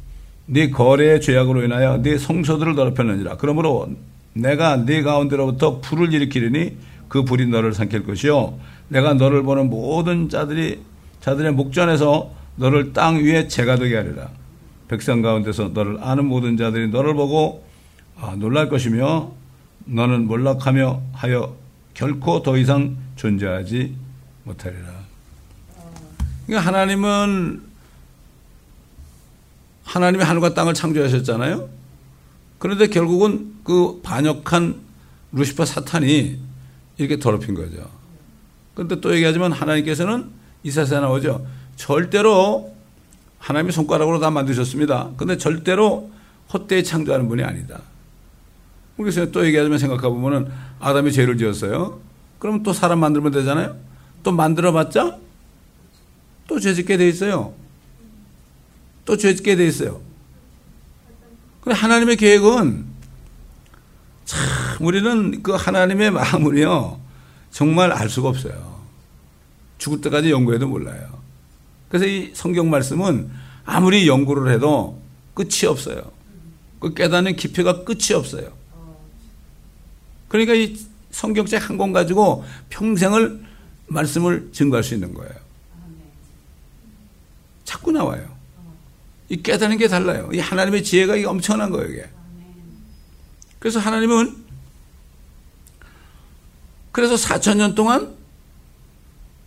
네 0.46 0.70
거래의 0.70 1.20
죄악으로 1.20 1.64
인하여 1.64 2.02
네 2.02 2.18
성소들을 2.18 2.74
더럽혔느니라. 2.74 3.36
그러므로 3.36 3.88
내가 4.34 4.84
네 4.84 5.02
가운데로부터 5.02 5.80
불을 5.80 6.12
일으키리니 6.12 6.76
그 7.12 7.24
불이 7.24 7.46
너를 7.48 7.74
삼킬 7.74 8.06
것이요 8.06 8.58
내가 8.88 9.12
너를 9.12 9.42
보는 9.42 9.68
모든 9.68 10.30
자들이 10.30 10.80
자들의 11.20 11.52
목전에서 11.52 12.32
너를 12.56 12.94
땅 12.94 13.22
위에 13.22 13.48
재가 13.48 13.76
되게 13.76 13.96
하리라. 13.96 14.30
백성 14.88 15.20
가운데서 15.20 15.72
너를 15.74 15.98
아는 16.02 16.24
모든 16.24 16.56
자들이 16.56 16.88
너를 16.88 17.12
보고 17.12 17.66
아, 18.18 18.34
놀랄 18.38 18.70
것이며 18.70 19.30
너는 19.84 20.26
몰락하며 20.26 21.02
하여 21.12 21.54
결코 21.92 22.42
더 22.42 22.56
이상 22.56 22.96
존재하지 23.16 23.94
못하리라. 24.44 24.86
그러니까 26.46 26.66
하나님은 26.66 27.60
하나님이 29.84 30.24
하늘과 30.24 30.54
땅을 30.54 30.72
창조하셨잖아요. 30.72 31.68
그런데 32.58 32.86
결국은 32.86 33.52
그 33.64 34.00
반역한 34.02 34.80
루시퍼 35.32 35.66
사탄이 35.66 36.51
이렇게 36.98 37.18
더럽힌 37.18 37.54
거죠. 37.54 37.88
그런데 38.74 39.00
또 39.00 39.14
얘기하지만 39.14 39.52
하나님께서는 39.52 40.30
이사사에 40.62 41.00
나오죠. 41.00 41.46
절대로 41.76 42.74
하나님의 43.38 43.72
손가락으로 43.72 44.20
다 44.20 44.30
만드셨습니다. 44.30 45.10
근데 45.16 45.36
절대로 45.36 46.10
헛되이 46.52 46.84
창조하는 46.84 47.28
분이 47.28 47.42
아니다. 47.42 47.80
그래서 48.96 49.30
또 49.30 49.44
얘기하자면 49.44 49.78
생각해 49.78 50.02
보면은 50.02 50.48
아담이 50.78 51.12
죄를 51.12 51.38
지었어요. 51.38 52.00
그럼 52.38 52.62
또 52.62 52.72
사람 52.72 53.00
만들면 53.00 53.32
되잖아요. 53.32 53.76
또 54.22 54.32
만들어 54.32 54.72
봤자 54.72 55.18
또 56.46 56.60
죄짓게 56.60 56.96
돼 56.96 57.08
있어요. 57.08 57.54
또 59.04 59.16
죄짓게 59.16 59.56
돼 59.56 59.66
있어요. 59.66 60.00
하나님의 61.64 62.16
계획은 62.16 62.91
참 64.24 64.40
우리는 64.80 65.42
그 65.42 65.52
하나님의 65.52 66.10
마음을요 66.10 67.00
정말 67.50 67.92
알 67.92 68.08
수가 68.08 68.28
없어요. 68.28 68.80
죽을 69.78 70.00
때까지 70.00 70.30
연구해도 70.30 70.66
몰라요. 70.68 71.20
그래서 71.88 72.06
이 72.06 72.30
성경 72.34 72.70
말씀은 72.70 73.30
아무리 73.64 74.08
연구를 74.08 74.52
해도 74.52 75.00
끝이 75.34 75.66
없어요. 75.68 76.02
그 76.80 76.94
깨닫는 76.94 77.36
깊이가 77.36 77.84
끝이 77.84 78.14
없어요. 78.14 78.52
그러니까 80.28 80.54
이 80.54 80.76
성경책 81.10 81.68
한 81.68 81.76
권 81.76 81.92
가지고 81.92 82.44
평생을 82.70 83.44
말씀을 83.88 84.48
증거할 84.52 84.82
수 84.82 84.94
있는 84.94 85.12
거예요. 85.12 85.32
자꾸 87.64 87.92
나와요. 87.92 88.26
이 89.28 89.42
깨닫는 89.42 89.76
게 89.78 89.88
달라요. 89.88 90.30
이 90.32 90.38
하나님의 90.38 90.82
지혜가 90.82 91.14
엄청난 91.30 91.70
거예요, 91.70 91.90
이게. 91.90 92.08
그래서 93.62 93.78
하나님은 93.78 94.34
그래서 96.90 97.14
4천 97.14 97.58
년 97.58 97.76
동안 97.76 98.12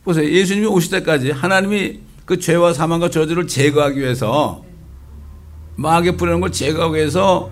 보세요. 0.06 0.26
예수님이 0.30 0.68
오실 0.68 0.90
때까지 0.92 1.32
하나님이 1.32 2.00
그 2.24 2.40
죄와 2.40 2.72
사망과 2.72 3.10
저주를 3.10 3.46
제거하기 3.46 4.00
위해서 4.00 4.64
마귀에 5.76 6.12
뿌리는 6.16 6.40
걸 6.40 6.50
제거하기 6.54 6.96
위해서 6.96 7.52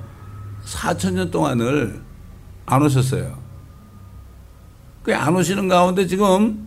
4천 0.66 1.16
년 1.16 1.32
동안을 1.32 2.02
안 2.66 2.82
오셨어요. 2.82 3.44
그 5.04 5.14
안 5.14 5.36
오시는 5.36 5.68
가운데 5.68 6.08
지금 6.08 6.66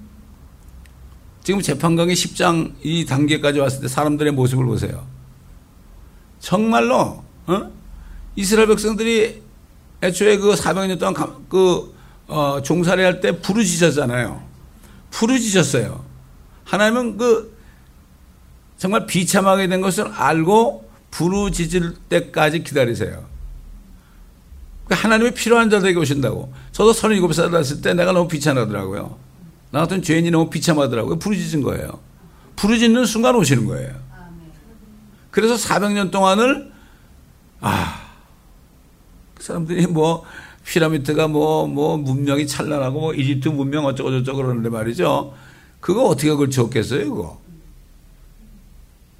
지금 1.42 1.62
재판관이 1.62 2.12
10장 2.12 2.74
이 2.82 3.06
단계까지 3.06 3.60
왔을 3.60 3.80
때 3.80 3.88
사람들의 3.88 4.34
모습을 4.34 4.66
보세요. 4.66 5.06
정말로 6.38 7.24
어? 7.46 7.70
이스라엘 8.36 8.68
백성들이 8.68 9.45
애초에 10.02 10.36
그 10.38 10.54
400년 10.54 10.98
동안 10.98 11.14
그 11.48 11.94
어, 12.28 12.60
종살이 12.62 13.02
할 13.02 13.20
때 13.20 13.40
부르짖었잖아요. 13.40 14.42
부르짖었어요. 15.10 16.04
하나님은 16.64 17.16
그 17.16 17.56
정말 18.78 19.06
비참하게 19.06 19.68
된 19.68 19.80
것을 19.80 20.08
알고 20.08 20.88
부르짖을 21.10 21.94
때까지 22.08 22.62
기다리세요. 22.62 23.24
그 24.86 24.94
하나님이 24.94 25.30
필요한 25.32 25.70
자들에게 25.70 25.98
오신다고. 25.98 26.52
저도 26.72 26.92
37살 26.92 27.50
됐을 27.50 27.80
때 27.80 27.94
내가 27.94 28.12
너무 28.12 28.28
비참하더라고요. 28.28 29.16
나 29.70 29.80
같은 29.80 30.02
죄인이 30.02 30.30
너무 30.30 30.50
비참하더라고요. 30.50 31.18
부르짖은 31.18 31.62
거예요. 31.62 31.98
부르짖는 32.56 33.06
순간 33.06 33.34
오시는 33.34 33.66
거예요. 33.66 33.94
그래서 35.30 35.54
400년 35.54 36.10
동안을 36.10 36.72
아, 37.60 38.00
그 38.00 38.05
사람들이 39.46 39.86
뭐 39.86 40.24
피라미드가 40.64 41.28
뭐, 41.28 41.68
뭐, 41.68 41.96
문명이 41.96 42.48
찬란하고 42.48 43.00
뭐 43.00 43.14
이집트 43.14 43.48
문명 43.48 43.86
어쩌고저쩌고 43.86 44.38
그러는데 44.38 44.68
말이죠. 44.68 45.32
그거 45.78 46.06
어떻게 46.06 46.28
그걸 46.28 46.50
지었겠어요, 46.50 47.08
그거? 47.08 47.40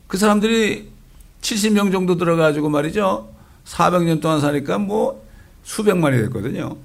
그 0.09 0.19
사람들이 0.19 0.89
70명 1.41 1.93
정도 1.93 2.17
들어가지고 2.17 2.69
말이죠. 2.69 3.33
400년 3.65 4.21
동안 4.21 4.41
사니까 4.41 4.79
뭐 4.79 5.25
수백만이 5.63 6.19
됐거든요. 6.23 6.77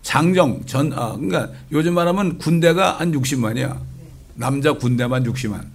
장정, 0.00 0.64
전, 0.64 0.90
아, 0.94 1.12
그러니까 1.16 1.50
요즘 1.70 1.92
말하면 1.92 2.38
군대가 2.38 2.92
한 2.92 3.12
60만이야. 3.12 3.78
남자 4.34 4.72
군대만 4.72 5.24
60만. 5.24 5.66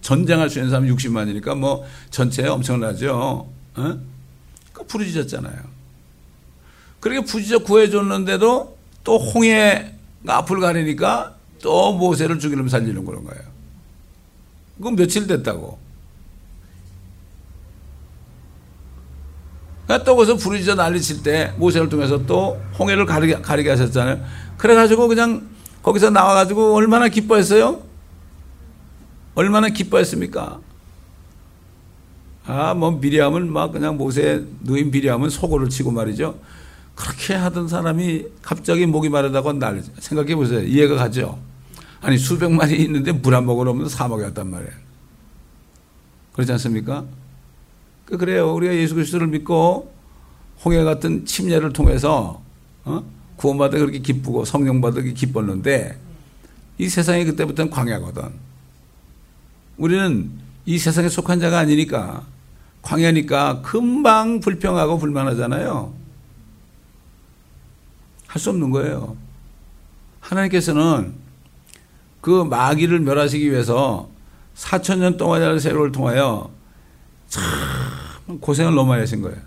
전쟁할 0.00 0.48
수 0.48 0.58
있는 0.58 0.70
사람 0.70 0.86
60만이니까 0.86 1.58
뭐 1.58 1.84
전체 2.10 2.46
엄청나죠. 2.46 3.46
어? 3.76 4.15
그 4.86 4.98
부르짖었잖아요. 4.98 5.76
그렇게 7.00 7.24
부지적 7.24 7.64
구해줬는데도 7.64 8.76
또 9.04 9.18
홍해가 9.18 9.90
앞을 10.26 10.60
가리니까 10.60 11.34
또 11.62 11.92
모세를 11.92 12.38
죽이려면 12.38 12.68
살리는 12.68 13.04
그런 13.04 13.24
거예요. 13.24 13.42
그건 14.78 14.96
며칠 14.96 15.26
됐다고. 15.26 15.78
그러니까 19.84 20.04
또 20.04 20.16
거기서 20.16 20.36
부르짖어 20.36 20.74
난리칠 20.74 21.22
때 21.22 21.52
모세를 21.56 21.88
통해서 21.88 22.26
또 22.26 22.60
홍해를 22.78 23.06
가리게, 23.06 23.40
가리게 23.40 23.70
하셨잖아요. 23.70 24.24
그래가지고 24.56 25.06
그냥 25.06 25.48
거기서 25.82 26.10
나와가지고 26.10 26.74
얼마나 26.74 27.08
기뻐했어요? 27.08 27.82
얼마나 29.36 29.68
기뻐했습니까? 29.68 30.60
아, 32.46 32.74
뭐 32.74 32.92
미리암은 32.92 33.52
막 33.52 33.72
그냥 33.72 33.96
모세 33.96 34.44
누인 34.62 34.90
비리암은 34.90 35.30
소고를 35.30 35.68
치고 35.68 35.90
말이죠. 35.90 36.38
그렇게 36.94 37.34
하던 37.34 37.68
사람이 37.68 38.24
갑자기 38.40 38.86
목이 38.86 39.08
마르다고 39.08 39.52
날 39.54 39.82
생각해 39.98 40.34
보세요. 40.36 40.62
이해가 40.62 40.94
가죠? 40.96 41.38
아니 42.00 42.16
수백 42.16 42.50
마리 42.52 42.82
있는데 42.84 43.12
물 43.12 43.34
한 43.34 43.44
모금 43.44 43.66
없는 43.66 43.88
사막에 43.88 44.22
왔단 44.24 44.48
말이에요. 44.50 44.72
그렇지 46.32 46.52
않습니까? 46.52 47.04
그 48.04 48.16
그래요. 48.16 48.54
우리가 48.54 48.74
예수 48.74 48.94
그리스도를 48.94 49.26
믿고 49.26 49.92
홍해 50.64 50.84
같은 50.84 51.26
침례를 51.26 51.72
통해서 51.72 52.40
어? 52.84 53.02
구원받아 53.36 53.76
그렇게 53.78 53.98
기쁘고 53.98 54.44
성령 54.44 54.80
받아 54.80 54.94
그렇게 54.94 55.12
기뻤는데 55.12 55.98
이 56.78 56.88
세상이 56.88 57.24
그때부터는 57.24 57.70
광야거든. 57.70 58.22
우리는 59.76 60.30
이 60.64 60.78
세상에 60.78 61.08
속한 61.08 61.40
자가 61.40 61.58
아니니까 61.58 62.24
광야니까 62.86 63.62
금방 63.62 64.38
불평하고 64.38 64.98
불만하잖아요. 64.98 65.92
할 68.28 68.40
수 68.40 68.50
없는 68.50 68.70
거예요. 68.70 69.16
하나님께서는 70.20 71.14
그 72.20 72.44
마귀를 72.44 73.00
멸하시기 73.00 73.50
위해서 73.50 74.08
4천 74.54 74.98
년 74.98 75.16
동안이라는 75.16 75.58
세월을 75.58 75.90
통하여 75.90 76.50
참 77.28 77.42
고생을 78.40 78.74
너무 78.74 78.90
많이 78.90 79.00
하신 79.00 79.22
거예요. 79.22 79.38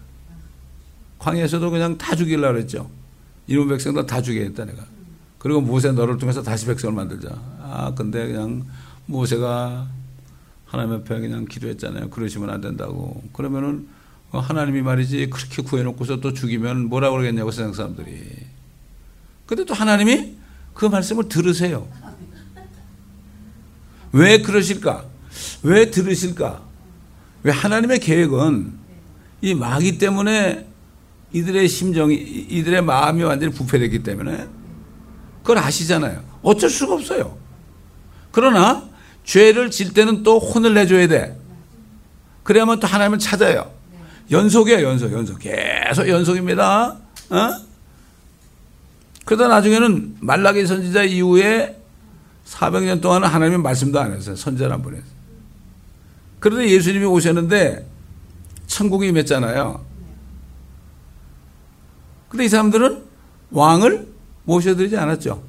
광야에서도 1.19 1.69
그냥 1.69 1.97
다 1.97 2.15
죽이려고 2.15 2.53
그랬죠. 2.53 2.89
이놈 3.47 3.69
백성들 3.69 4.05
다 4.05 4.21
죽여야겠다 4.21 4.65
내가. 4.65 4.83
그리고 5.37 5.61
모세 5.61 5.91
너를 5.91 6.17
통해서 6.17 6.41
다시 6.43 6.65
백성을 6.65 6.93
만들자. 6.93 7.29
아, 7.61 7.93
근데 7.95 8.27
그냥 8.27 8.65
모세가 9.05 9.87
하나님 10.69 10.93
앞에 10.93 11.19
그냥 11.19 11.45
기도했잖아요. 11.45 12.11
그러시면 12.11 12.51
안 12.51 12.61
된다고. 12.61 13.23
그러면은 13.33 13.87
하나님이 14.31 14.83
말이지 14.83 15.31
그렇게 15.31 15.63
구해놓고서 15.63 16.21
또 16.21 16.31
죽이면 16.31 16.89
뭐라 16.89 17.09
그러겠냐고 17.09 17.49
세상 17.49 17.73
사람들이. 17.73 18.23
근데 19.47 19.65
또 19.65 19.73
하나님이 19.73 20.35
그 20.75 20.85
말씀을 20.85 21.27
들으세요. 21.27 21.87
왜 24.11 24.43
그러실까? 24.43 25.05
왜 25.63 25.89
들으실까? 25.89 26.61
왜 27.41 27.51
하나님의 27.51 27.99
계획은 27.99 28.73
이 29.41 29.55
마귀 29.55 29.97
때문에 29.97 30.67
이들의 31.33 31.67
심정이, 31.67 32.15
이들의 32.15 32.83
마음이 32.83 33.23
완전히 33.23 33.51
부패됐기 33.53 34.03
때문에 34.03 34.47
그걸 35.41 35.57
아시잖아요. 35.57 36.23
어쩔 36.43 36.69
수가 36.69 36.93
없어요. 36.93 37.37
그러나 38.31 38.88
죄를 39.29 39.69
질 39.69 39.93
때는 39.93 40.23
또 40.23 40.39
혼을 40.39 40.73
내줘야 40.73 41.07
돼. 41.07 41.39
그래야만 42.41 42.79
또 42.79 42.87
하나님을 42.87 43.19
찾아요. 43.19 43.71
연속이에요, 44.31 44.87
연속, 44.87 45.13
연속. 45.13 45.37
계속 45.37 46.09
연속입니다. 46.09 46.97
어? 47.29 47.49
그러다 49.25 49.47
나중에는 49.47 50.17
말라기 50.19 50.65
선지자 50.65 51.03
이후에 51.03 51.79
400년 52.47 53.01
동안은 53.03 53.27
하나님의 53.27 53.59
말씀도 53.59 53.99
안 53.99 54.13
했어요. 54.13 54.35
선제를 54.35 54.73
안 54.73 54.81
보냈어요. 54.81 55.11
그런데 56.39 56.67
예수님이 56.67 57.05
오셨는데 57.05 57.87
천국이 58.65 59.09
임했잖아요. 59.09 59.85
근데 62.29 62.45
이 62.45 62.49
사람들은 62.49 63.03
왕을 63.51 64.07
모셔드리지 64.45 64.97
않았죠. 64.97 65.43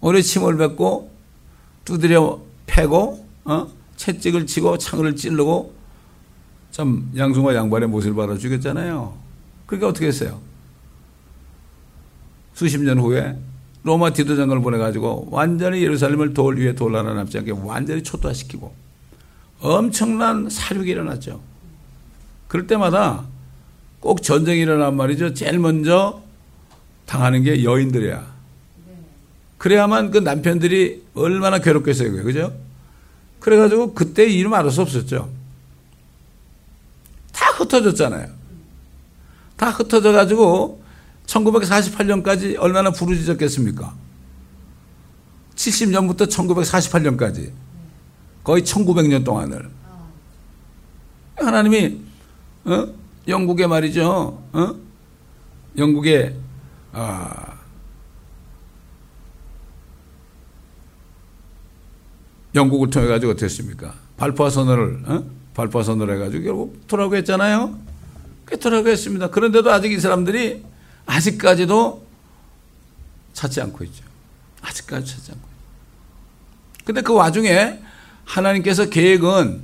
오래 0.00 0.20
침을 0.20 0.56
뱉고 0.56 1.11
두드려 1.84 2.40
패고 2.66 3.26
어? 3.44 3.66
채찍을 3.96 4.46
치고 4.46 4.78
창을 4.78 5.16
찌르고 5.16 5.74
참 6.70 7.10
양숭과 7.16 7.54
양반의 7.54 7.88
못을 7.88 8.14
받아 8.14 8.36
죽였잖아요. 8.36 9.14
그러니까 9.66 9.88
어떻게 9.88 10.06
했어요? 10.06 10.40
수십 12.54 12.80
년 12.80 12.98
후에 12.98 13.36
로마 13.82 14.12
디도장관을 14.12 14.62
보내가지고 14.62 15.28
완전히 15.30 15.82
예루살렘을 15.82 16.34
돌 16.34 16.58
위에 16.58 16.74
돌 16.74 16.94
하나 16.94 17.14
남지 17.14 17.38
않게 17.38 17.52
완전히 17.52 18.02
초토화시키고 18.02 18.72
엄청난 19.60 20.48
사륙이 20.48 20.90
일어났죠. 20.90 21.40
그럴 22.48 22.66
때마다 22.66 23.24
꼭 24.00 24.22
전쟁이 24.22 24.60
일어난 24.60 24.96
말이죠. 24.96 25.34
제일 25.34 25.58
먼저 25.58 26.22
당하는 27.06 27.42
게 27.42 27.64
여인들이야. 27.64 28.31
그래야만 29.62 30.10
그 30.10 30.18
남편들이 30.18 31.04
얼마나 31.14 31.60
괴롭겠어요. 31.60 32.24
그죠? 32.24 32.52
그래가지고 33.38 33.94
그때 33.94 34.26
이름 34.26 34.54
알을 34.54 34.72
수 34.72 34.82
없었죠. 34.82 35.30
다 37.30 37.46
흩어졌잖아요. 37.52 38.26
다 39.56 39.70
흩어져가지고 39.70 40.82
1948년까지 41.26 42.56
얼마나 42.58 42.90
부르짖었겠습니까? 42.90 43.94
70년부터 45.54 46.28
1948년까지 46.28 47.52
거의 48.42 48.64
1900년 48.64 49.24
동안을 49.24 49.70
하나님이 51.36 52.00
어? 52.64 52.88
영국에 53.28 53.68
말이죠. 53.68 54.42
어? 54.54 54.74
영국에 55.78 56.34
아, 56.92 57.51
영국을 62.54 62.90
통해 62.90 63.06
가지고 63.06 63.32
어떻게 63.32 63.46
했습니까? 63.46 63.94
발포화 64.16 64.50
선언을 64.50 65.02
어? 65.06 65.24
발포화 65.54 65.82
선언을 65.84 66.14
해가지고 66.14 66.44
결국 66.44 66.86
토라고 66.86 67.16
했잖아요. 67.16 67.78
그 68.44 68.58
토라고 68.58 68.88
했습니다. 68.88 69.30
그런데도 69.30 69.70
아직 69.70 69.92
이 69.92 69.98
사람들이 69.98 70.62
아직까지도 71.06 72.06
찾지 73.32 73.60
않고 73.62 73.84
있죠. 73.84 74.04
아직까지 74.60 75.06
찾지 75.06 75.32
않고. 75.32 75.48
근데 76.84 77.00
그 77.00 77.14
와중에 77.14 77.78
하나님께서 78.24 78.88
계획은 78.88 79.60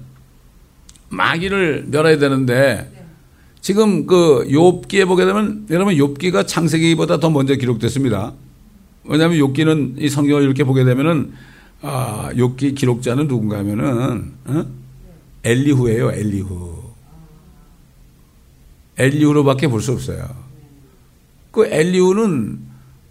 마귀를 1.11 1.87
멸해야 1.89 2.19
되는데 2.19 2.93
지금 3.61 4.07
그 4.07 4.47
욥기에 4.49 5.07
보게 5.07 5.25
되면 5.25 5.67
여러분 5.71 5.95
욥기가 5.95 6.47
창세기보다 6.47 7.19
더 7.21 7.31
먼저 7.31 7.55
기록됐습니다. 7.55 8.33
왜냐하면 9.05 9.39
욥기는 9.39 10.01
이 10.01 10.09
성경을 10.09 10.43
이렇게 10.43 10.65
보게 10.65 10.85
되면은 10.85 11.33
아, 11.81 12.31
욥기 12.35 12.75
기록자는 12.77 13.29
누군가 13.29 13.59
하면은 13.59 14.33
어? 14.47 14.65
엘리후예요, 15.45 16.11
엘리후. 16.13 16.83
엘리후로밖에 18.99 19.69
볼 19.69 19.81
수 19.81 19.93
없어요. 19.93 20.29
그 21.53 21.67
엘리후는 21.67 22.67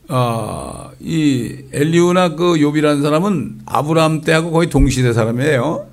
어, 0.10 0.92
이 1.00 1.64
엘리후나 1.72 2.36
그 2.36 2.56
욥이라는 2.56 3.02
사람은 3.02 3.62
아브라함 3.66 4.22
때하고 4.22 4.52
거의 4.52 4.70
동시대 4.70 5.14
사람이에요. 5.14 5.88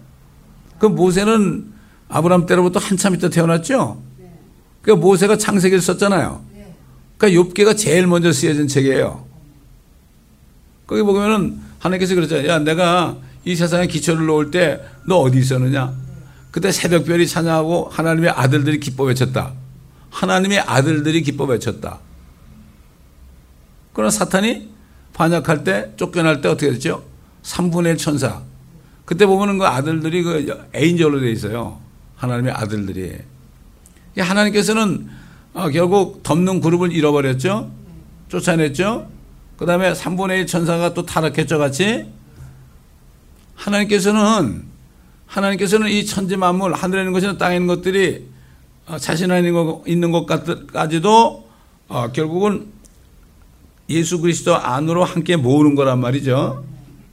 그 0.78 0.86
모세는 0.86 1.72
아브라함 2.08 2.46
때로부터 2.46 2.78
한참 2.80 3.14
있다 3.14 3.28
태어났죠. 3.30 4.00
그 4.82 4.90
모세가 4.90 5.38
창세기를 5.38 5.80
썼잖아요. 5.80 6.44
그러니까 7.16 7.42
욥기가 7.42 7.76
제일 7.76 8.06
먼저 8.06 8.32
쓰여진 8.32 8.68
책이에요. 8.68 9.24
거기 10.86 11.02
보면은 11.02 11.58
하나님께서 11.84 12.14
그랬잖아요. 12.14 12.48
야, 12.48 12.58
내가 12.58 13.16
이 13.44 13.54
세상에 13.54 13.86
기초를 13.86 14.26
놓을 14.26 14.50
때 14.50 14.80
너 15.06 15.18
어디 15.18 15.38
있었느냐? 15.38 15.92
그때 16.50 16.72
새벽별이 16.72 17.26
찬양하고 17.26 17.88
하나님의 17.92 18.30
아들들이 18.30 18.80
기뻐 18.80 19.04
외쳤다. 19.04 19.52
하나님의 20.10 20.60
아들들이 20.60 21.22
기뻐 21.22 21.44
외쳤다. 21.44 21.98
그러나 23.92 24.10
사탄이 24.10 24.68
반역할 25.12 25.62
때 25.64 25.92
쫓겨날 25.96 26.40
때 26.40 26.48
어떻게 26.48 26.70
됐죠? 26.72 27.04
3분의 27.42 27.90
1 27.90 27.96
천사. 27.98 28.42
그때 29.04 29.26
보면은 29.26 29.58
그 29.58 29.66
아들들이 29.66 30.22
그 30.22 30.68
에인절로 30.72 31.20
돼 31.20 31.30
있어요. 31.30 31.80
하나님의 32.16 32.52
아들들이. 32.52 33.18
하나님께서는 34.16 35.08
어, 35.52 35.68
결국 35.68 36.22
덮는 36.22 36.60
그룹을 36.60 36.92
잃어버렸죠. 36.92 37.70
쫓아냈죠. 38.28 39.08
그 39.56 39.66
다음에 39.66 39.92
3분의 39.92 40.40
1 40.40 40.46
천사가 40.46 40.94
또 40.94 41.06
타락했죠, 41.06 41.58
같이. 41.58 42.06
하나님께서는, 43.54 44.64
하나님께서는 45.26 45.88
이 45.88 46.04
천지 46.04 46.36
만물, 46.36 46.74
하늘에 46.74 47.00
있는 47.02 47.12
것이나 47.12 47.38
땅에 47.38 47.56
있는 47.56 47.68
것들이 47.68 48.26
어, 48.86 48.98
자신 48.98 49.30
안에 49.30 49.50
있는 49.86 50.10
것까지도 50.10 51.48
어, 51.88 52.12
결국은 52.12 52.66
예수 53.88 54.20
그리스도 54.20 54.56
안으로 54.56 55.04
함께 55.04 55.36
모으는 55.36 55.74
거란 55.74 56.00
말이죠. 56.00 56.64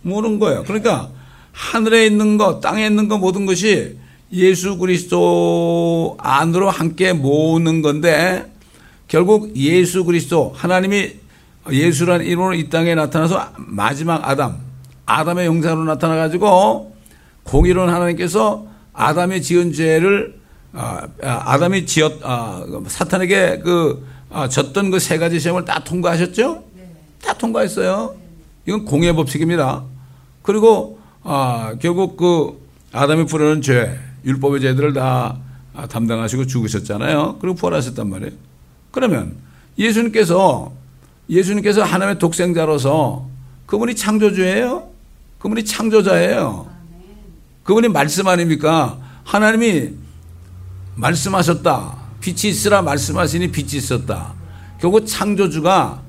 모으는 0.01 0.39
거예요. 0.39 0.63
그러니까 0.63 1.09
하늘에 1.51 2.05
있는 2.05 2.37
것, 2.37 2.59
땅에 2.59 2.85
있는 2.85 3.07
것 3.07 3.17
모든 3.19 3.45
것이 3.45 3.97
예수 4.33 4.77
그리스도 4.77 6.17
안으로 6.19 6.69
함께 6.69 7.13
모으는 7.13 7.81
건데 7.81 8.51
결국 9.07 9.55
예수 9.57 10.05
그리스도 10.05 10.53
하나님이 10.55 11.20
예수라는 11.69 12.25
이름으로 12.25 12.53
이 12.53 12.69
땅에 12.69 12.95
나타나서 12.95 13.53
마지막 13.57 14.27
아담, 14.27 14.57
아담의 15.05 15.45
영상으로 15.45 15.85
나타나 15.85 16.15
가지고 16.15 16.95
공의로운 17.43 17.89
하나님께서 17.89 18.65
아담의 18.93 19.41
지은 19.41 19.73
죄를 19.73 20.39
아, 20.73 21.07
아담이 21.21 21.85
지었 21.85 22.13
아, 22.23 22.63
사탄에게 22.87 23.59
그 23.59 24.07
아, 24.29 24.47
졌던 24.47 24.89
그 24.91 24.99
세 24.99 25.17
가지 25.17 25.39
시험을 25.39 25.65
다 25.65 25.83
통과하셨죠? 25.83 26.63
다 27.23 27.33
통과했어요. 27.33 28.15
이건 28.65 28.85
공의 28.85 29.13
법칙입니다. 29.13 29.83
그리고 30.41 30.99
아, 31.23 31.75
결국 31.79 32.17
그 32.17 32.59
아담이 32.93 33.25
부르는 33.25 33.61
죄, 33.61 33.97
율법의 34.25 34.61
죄들을 34.61 34.93
다 34.93 35.37
담당하시고 35.89 36.47
죽으셨잖아요. 36.47 37.37
그리고 37.39 37.55
부활하셨단 37.55 38.09
말이에요. 38.09 38.31
그러면 38.91 39.35
예수님께서 39.77 40.71
예수님께서 41.31 41.83
하나님의 41.83 42.19
독생자로서 42.19 43.27
그분이 43.65 43.95
창조주예요. 43.95 44.89
그분이 45.39 45.63
창조자예요. 45.63 46.69
그분이 47.63 47.87
말씀 47.87 48.27
아닙니까? 48.27 48.99
하나님이 49.23 49.93
말씀하셨다. 50.95 52.01
빛이 52.19 52.51
있으라 52.51 52.81
말씀하시니 52.81 53.51
빛이 53.51 53.77
있었다. 53.77 54.33
결국 54.79 55.05
창조주가 55.05 56.01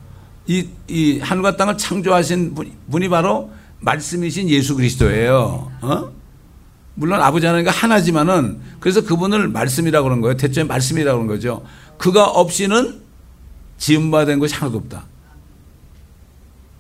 이, 0.48 0.66
이 0.88 1.20
하늘과 1.20 1.56
땅을 1.56 1.78
창조하신 1.78 2.56
분이 2.90 3.08
바로 3.08 3.50
말씀이신 3.80 4.48
예수 4.48 4.74
그리스도예요. 4.74 5.70
어? 5.82 6.12
물론 6.94 7.22
아버지 7.22 7.46
하나님과 7.46 7.70
하나지만은 7.70 8.61
그래서 8.80 9.02
그분을 9.02 9.48
말씀이라고 9.48 10.04
그런 10.04 10.20
거예요. 10.20 10.37
대체 10.37 10.64
말씀이라고 10.64 11.22
그런 11.22 11.28
거죠. 11.28 11.64
그가 11.96 12.26
없이는 12.26 13.00
지음받은 13.78 14.40
것이 14.40 14.54
하나도 14.54 14.78
없다. 14.78 15.12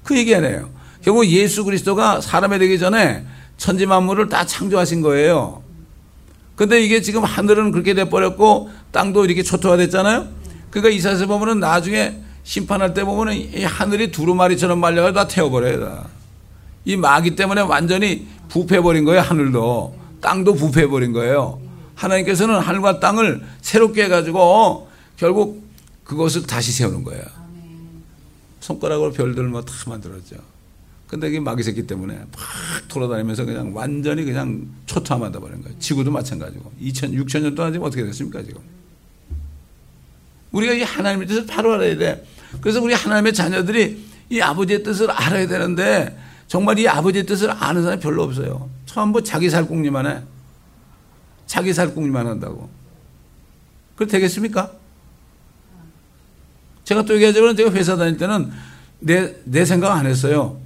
그 0.04 0.16
얘기 0.16 0.34
아니에요. 0.34 0.68
결국 1.02 1.26
예수 1.26 1.64
그리스도가 1.64 2.20
사람이 2.20 2.58
되기 2.58 2.78
전에 2.78 3.24
천지 3.56 3.86
만물을 3.86 4.28
다 4.28 4.46
창조하신 4.46 5.02
거예요. 5.02 5.62
근데 6.56 6.80
이게 6.82 7.00
지금 7.00 7.24
하늘은 7.24 7.72
그렇게 7.72 7.94
돼버렸고 7.94 8.70
땅도 8.92 9.24
이렇게 9.24 9.42
초토화됐잖아요. 9.42 10.28
그러니까 10.70 10.94
이사에서 10.94 11.26
보면은 11.26 11.60
나중에 11.60 12.20
심판할 12.44 12.94
때 12.94 13.04
보면은 13.04 13.34
이 13.36 13.64
하늘이 13.64 14.10
두루마리처럼 14.10 14.78
말려가지고 14.78 15.18
다 15.18 15.28
태워버려요. 15.28 15.80
다. 15.84 16.08
이 16.84 16.96
마귀 16.96 17.36
때문에 17.36 17.60
완전히 17.62 18.26
부패해버린 18.48 19.04
거예요. 19.04 19.20
하늘도. 19.22 19.96
땅도 20.20 20.54
부패해버린 20.54 21.12
거예요. 21.12 21.60
하나님께서는 21.94 22.58
하늘과 22.58 23.00
땅을 23.00 23.42
새롭게 23.60 24.04
해가지고 24.04 24.88
결국 25.16 25.62
그것을 26.04 26.46
다시 26.46 26.72
세우는 26.72 27.04
거예요. 27.04 27.22
손가락으로 28.62 29.12
별들을 29.12 29.48
뭐다 29.48 29.72
만들었죠. 29.88 30.36
근데 31.08 31.28
이게 31.28 31.40
마귀 31.40 31.62
새끼 31.62 31.86
때문에 31.86 32.14
막 32.14 32.28
돌아다니면서 32.88 33.44
그냥 33.44 33.74
완전히 33.74 34.24
그냥 34.24 34.66
초토화만 34.86 35.30
돼버린 35.30 35.62
거예요. 35.62 35.78
지구도 35.78 36.10
마찬가지고. 36.10 36.72
2000, 36.80 37.12
6000년 37.12 37.54
동안 37.54 37.72
지금 37.72 37.86
어떻게 37.86 38.02
됐습니까, 38.04 38.42
지금? 38.42 38.62
우리가 40.52 40.72
이 40.72 40.82
하나님의 40.82 41.26
뜻을 41.26 41.46
바로 41.46 41.74
알아야 41.74 41.98
돼. 41.98 42.26
그래서 42.62 42.80
우리 42.80 42.94
하나님의 42.94 43.34
자녀들이 43.34 44.06
이 44.30 44.40
아버지의 44.40 44.82
뜻을 44.82 45.10
알아야 45.10 45.46
되는데 45.46 46.18
정말 46.46 46.78
이 46.78 46.88
아버지의 46.88 47.26
뜻을 47.26 47.50
아는 47.50 47.82
사람이 47.82 48.00
별로 48.00 48.22
없어요. 48.22 48.70
전부 48.86 49.22
자기 49.22 49.50
살궁리만 49.50 50.06
해. 50.06 50.22
자기 51.46 51.74
살궁리만 51.74 52.26
한다고. 52.26 52.70
그래 53.96 54.08
되겠습니까? 54.08 54.72
제가 56.84 57.04
또 57.04 57.14
얘기하자면 57.14 57.56
제가 57.56 57.72
회사 57.72 57.96
다닐 57.96 58.16
때는 58.16 58.50
내, 59.00 59.34
내 59.44 59.64
생각 59.64 59.92
안 59.96 60.06
했어요. 60.06 60.58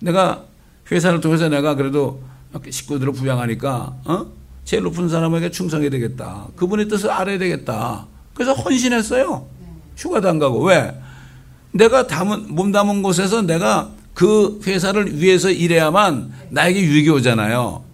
내가 0.00 0.44
회사를 0.90 1.20
통해서 1.20 1.48
내가 1.48 1.74
그래도 1.74 2.20
식구들을 2.68 3.12
부양하니까, 3.12 3.94
어? 4.04 4.26
제일 4.64 4.82
높은 4.82 5.08
사람에게 5.08 5.50
충성해야 5.50 5.90
되겠다. 5.90 6.46
그분의 6.56 6.88
뜻을 6.88 7.10
알아야 7.10 7.38
되겠다. 7.38 8.06
그래서 8.34 8.52
헌신했어요. 8.52 9.46
휴가도 9.96 10.28
안 10.28 10.38
가고. 10.38 10.64
왜? 10.64 10.94
내가 11.72 12.06
담은, 12.06 12.54
몸 12.54 12.72
담은 12.72 13.02
곳에서 13.02 13.42
내가 13.42 13.90
그 14.14 14.60
회사를 14.66 15.20
위해서 15.20 15.50
일해야만 15.50 16.32
나에게 16.50 16.80
유익이 16.80 17.10
오잖아요. 17.10 17.84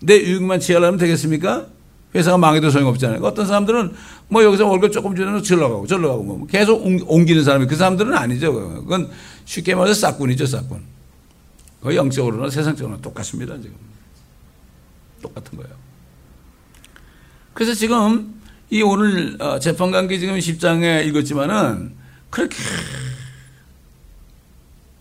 내 0.00 0.16
유익만 0.16 0.60
취하려면 0.60 0.98
되겠습니까? 0.98 1.66
회사가 2.14 2.38
망해도 2.38 2.70
소용없잖아요. 2.70 3.20
어떤 3.22 3.46
사람들은 3.46 3.92
뭐 4.28 4.44
여기서 4.44 4.66
월급 4.68 4.92
조금 4.92 5.16
주면 5.16 5.42
절로 5.42 5.68
가고 5.68 5.86
절로 5.86 6.08
가고 6.10 6.22
뭐 6.22 6.46
계속 6.46 6.84
옮기는 6.84 7.42
사람이 7.42 7.66
그 7.66 7.74
사람들은 7.74 8.14
아니죠. 8.14 8.52
그건 8.52 9.10
쉽게 9.44 9.74
말해서 9.74 10.00
싹군이죠, 10.00 10.46
싹군. 10.46 10.80
그 11.82 11.94
영적으로나 11.94 12.48
세상적으로나 12.50 13.02
똑같습니다, 13.02 13.56
지금. 13.56 13.74
똑같은 15.20 15.58
거예요. 15.58 15.74
그래서 17.52 17.74
지금 17.74 18.40
이 18.70 18.82
오늘 18.82 19.36
어, 19.40 19.58
재판관계 19.58 20.18
지금 20.18 20.36
10장에 20.36 21.06
읽었지만은 21.06 21.94
그렇게 22.30 22.56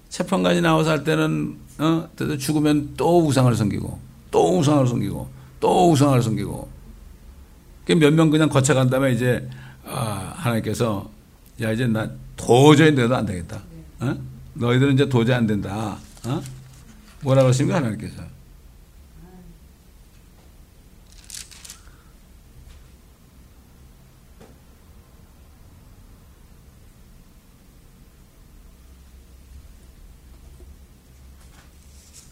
재판관이 0.09 0.61
나와서 0.61 0.91
할 0.91 1.03
때는 1.03 1.57
어, 1.79 2.09
죽으면 2.39 2.93
또 2.97 3.25
우상을 3.25 3.53
섬기고 3.55 3.99
또 4.29 4.59
우상을 4.59 4.87
섬기고 4.87 5.29
또 5.59 5.91
우상을 5.91 6.21
섬기고 6.21 6.72
몇 7.87 8.11
명 8.13 8.29
그냥 8.29 8.49
거쳐간 8.49 8.89
다음에 8.89 9.11
이제 9.11 9.47
아, 9.85 10.33
하나님께서 10.37 11.09
야 11.61 11.71
이제 11.71 11.85
나 11.87 12.09
도저히 12.35 12.91
내도 12.93 13.15
안 13.15 13.25
되겠다. 13.25 13.61
어? 13.99 14.15
너희들은 14.53 14.93
이제 14.93 15.09
도저히 15.09 15.35
안 15.35 15.45
된다. 15.47 15.97
어? 16.25 16.41
뭐라 17.21 17.41
그러십니까 17.43 17.77
하나님께서? 17.77 18.23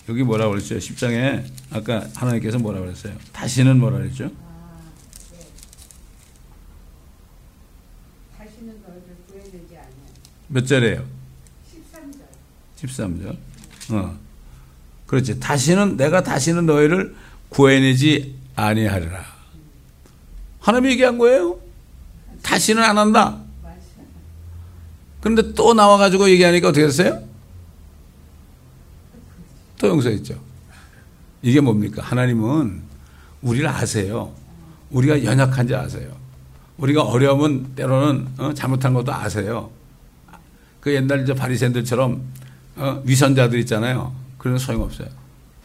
여기 0.09 0.23
뭐라 0.23 0.47
그랬죠? 0.49 0.75
10장에 0.77 1.43
아까 1.71 2.07
하나님께서 2.15 2.59
뭐라 2.59 2.79
그랬어요? 2.81 3.13
다시는 3.31 3.79
뭐라 3.79 3.99
그랬죠? 3.99 4.29
몇 10.51 10.67
절이에요? 10.67 11.03
13절. 12.77 12.85
13절. 12.85 13.37
어. 13.93 14.17
그렇지. 15.07 15.39
다시는 15.39 15.97
내가 15.97 16.21
다시는 16.23 16.65
너희를 16.65 17.15
구해내지 17.49 18.35
아니하리라. 18.55 19.25
하나님이 20.59 20.91
얘기한 20.93 21.17
거예요. 21.17 21.59
다시는 22.41 22.83
안 22.83 22.97
한다. 22.97 23.39
그런데 25.21 25.53
또 25.53 25.73
나와 25.73 25.97
가지고 25.97 26.29
얘기하니까 26.29 26.69
어떻게 26.69 26.85
됐어요? 26.85 27.21
또 29.79 29.87
용서했죠. 29.87 30.39
이게 31.41 31.61
뭡니까? 31.61 32.01
하나님은 32.03 32.81
우리를 33.41 33.67
아세요. 33.67 34.33
우리가 34.89 35.23
연약한지 35.23 35.75
아세요. 35.75 36.11
우리가 36.77 37.03
어려우면 37.03 37.75
때로는 37.75 38.27
어, 38.37 38.53
잘못한 38.53 38.93
것도 38.93 39.13
아세요. 39.13 39.69
그 40.81 40.93
옛날 40.93 41.21
이제 41.23 41.33
바리새인들처럼 41.33 42.21
어, 42.75 43.01
위선자들 43.05 43.59
있잖아요. 43.59 44.13
그런 44.37 44.57
소용없어요. 44.57 45.07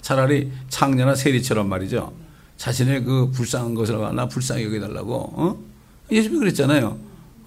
차라리 0.03 0.53
창녀나 0.69 1.17
세리처럼 1.17 1.69
말이죠. 1.69 2.13
자신의 2.59 3.05
그 3.05 3.31
불쌍한 3.33 3.75
것을 3.75 3.99
나 4.15 4.29
불쌍히 4.29 4.65
여겨달라고 4.65 5.15
어? 5.35 5.59
예수님이 6.13 6.41
그랬잖아요. 6.41 6.97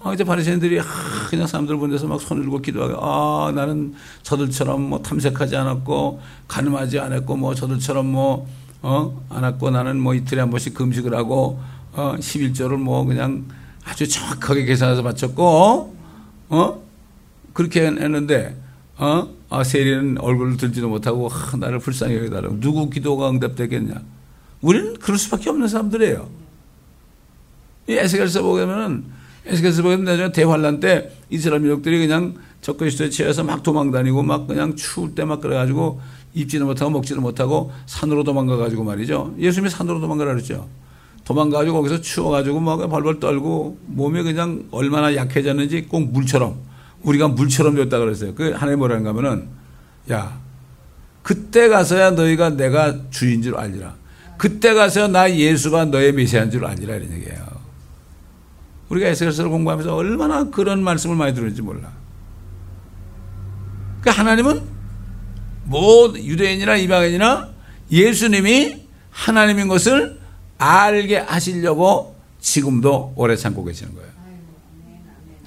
아, 0.02 0.14
이제 0.14 0.24
바리새인들이 0.24 0.80
아, 0.80 0.84
그냥 1.28 1.46
사람들 1.46 1.76
본 1.76 1.90
데서 1.90 2.06
막 2.06 2.20
손을 2.20 2.42
들고 2.42 2.60
기도하고 2.60 2.96
아 3.00 3.52
나는 3.52 3.94
저들처럼 4.22 4.80
뭐 4.80 5.02
탐색하지 5.02 5.56
않았고 5.56 6.20
가늠하지 6.48 6.98
않았고 6.98 7.36
뭐 7.36 7.54
저들처럼 7.54 8.06
뭐 8.06 8.48
어? 8.82 9.24
않았고 9.28 9.70
나는 9.70 10.00
뭐 10.00 10.14
이틀에 10.14 10.40
한 10.40 10.50
번씩 10.50 10.74
금식을 10.74 11.14
하고 11.14 11.60
어 11.92 12.14
11조를 12.18 12.76
뭐 12.76 13.04
그냥 13.04 13.44
아주 13.84 14.08
정확하게 14.08 14.64
계산해서 14.64 15.02
바쳤고 15.02 15.96
어? 16.48 16.89
그렇게 17.60 17.82
했는데 17.82 18.56
어? 18.96 19.28
아, 19.50 19.62
세리는 19.64 20.18
얼굴을 20.18 20.56
들지도 20.56 20.88
못하고 20.88 21.28
아, 21.30 21.56
나를 21.58 21.78
불쌍히 21.78 22.16
여기달라고 22.16 22.58
누구 22.58 22.88
기도가 22.88 23.28
응답되겠냐? 23.28 24.00
우리는 24.62 24.94
그럴 24.94 25.18
수밖에 25.18 25.50
없는 25.50 25.68
사람들이에요. 25.68 26.26
이 27.88 27.92
에스겔서 27.92 28.42
보면은 28.42 29.04
에스겔서 29.44 29.82
보면 29.82 30.04
나중에 30.04 30.32
대환란 30.32 30.80
때 30.80 31.12
이스라엘 31.28 31.60
민족들이 31.60 31.98
그냥 31.98 32.34
적그리스도에 32.62 33.10
취해서 33.10 33.44
막 33.44 33.62
도망다니고 33.62 34.22
막 34.22 34.46
그냥 34.46 34.74
추울 34.76 35.14
때 35.14 35.24
막 35.26 35.40
그래가지고 35.40 36.00
입지도 36.32 36.64
못하고 36.64 36.90
먹지도 36.92 37.20
못하고 37.20 37.72
산으로 37.86 38.24
도망가가지고 38.24 38.84
말이죠. 38.84 39.34
예수님이 39.38 39.68
산으로 39.68 40.00
도망가라 40.00 40.32
그랬죠. 40.32 40.66
도망가가지고 41.24 41.76
거기서 41.76 42.00
추워가지고 42.00 42.60
막 42.60 42.88
벌벌 42.88 43.20
떨고 43.20 43.76
몸이 43.86 44.22
그냥 44.22 44.64
얼마나 44.70 45.14
약해졌는지 45.14 45.82
꼭 45.82 46.10
물처럼 46.12 46.69
우리가 47.02 47.28
물처럼 47.28 47.74
됐다 47.74 47.98
그랬어요. 47.98 48.34
그 48.34 48.50
하나님 48.52 48.78
뭐라는가 48.78 49.10
하면은 49.10 49.48
야 50.10 50.38
그때 51.22 51.68
가서야 51.68 52.12
너희가 52.12 52.50
내가 52.50 53.10
주인 53.10 53.42
줄 53.42 53.56
알리라. 53.56 53.94
그때 54.36 54.72
가서 54.74 55.08
나 55.08 55.30
예수가 55.30 55.86
너의 55.86 56.12
메시아인 56.12 56.50
줄 56.50 56.64
알리라 56.64 56.96
이런 56.96 57.12
얘기예요. 57.12 57.46
우리가 58.88 59.08
에스겔서를 59.08 59.50
공부하면서 59.50 59.94
얼마나 59.94 60.50
그런 60.50 60.82
말씀을 60.82 61.14
많이 61.16 61.34
들었는지 61.34 61.62
몰라. 61.62 61.92
그 64.00 64.10
하나님은 64.10 64.62
뭐 65.64 66.12
유대인이나 66.16 66.76
이방인이나 66.76 67.50
예수님이 67.92 68.86
하나님인 69.10 69.68
것을 69.68 70.18
알게 70.58 71.18
하시려고 71.18 72.16
지금도 72.40 73.12
오래 73.16 73.36
참고 73.36 73.64
계시는 73.64 73.94
거예요. 73.94 74.10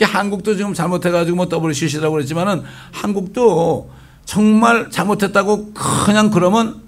한국도 0.01 0.55
지금 0.55 0.73
잘못해가지고 0.73 1.37
뭐 1.37 1.47
WCC라고 1.51 2.13
그랬지만은 2.13 2.63
한국도 2.91 3.91
정말 4.25 4.89
잘못했다고 4.89 5.73
그냥 5.73 6.31
그러면 6.31 6.81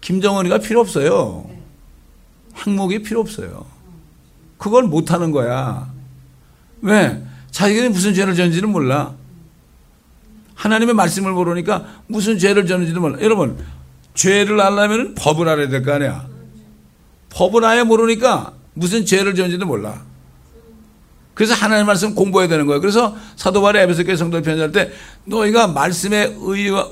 김정은이가 0.00 0.58
필요 0.58 0.80
없어요. 0.80 1.48
항목이 2.52 3.02
필요 3.02 3.20
없어요. 3.20 3.64
그걸 4.58 4.84
못하는 4.84 5.30
거야. 5.30 5.90
왜? 6.82 7.22
자기들이 7.50 7.88
무슨 7.88 8.12
죄를 8.14 8.34
졌는지는 8.34 8.68
몰라. 8.70 9.14
하나님의 10.54 10.94
말씀을 10.94 11.32
모르니까 11.32 11.86
무슨 12.06 12.38
죄를 12.38 12.66
졌는지도 12.66 13.00
몰라. 13.00 13.18
여러분, 13.22 13.56
죄를 14.14 14.60
알려면 14.60 15.14
법을 15.14 15.48
알아야 15.48 15.68
될 15.68 15.82
거 15.82 15.92
아니야. 15.94 16.26
법을 17.30 17.64
아예 17.64 17.82
모르니까 17.82 18.52
무슨 18.74 19.06
죄를 19.06 19.34
졌는지도 19.34 19.64
몰라. 19.64 20.02
그래서 21.40 21.54
하나님 21.54 21.86
말씀 21.86 22.14
공부해야 22.14 22.50
되는 22.50 22.66
거예요. 22.66 22.82
그래서 22.82 23.16
사도 23.34 23.62
바울이 23.62 23.78
에베소 23.78 24.04
교회 24.04 24.14
성도 24.14 24.42
편지할 24.42 24.72
때 24.72 24.90
너희가 25.24 25.68
말씀에 25.68 26.36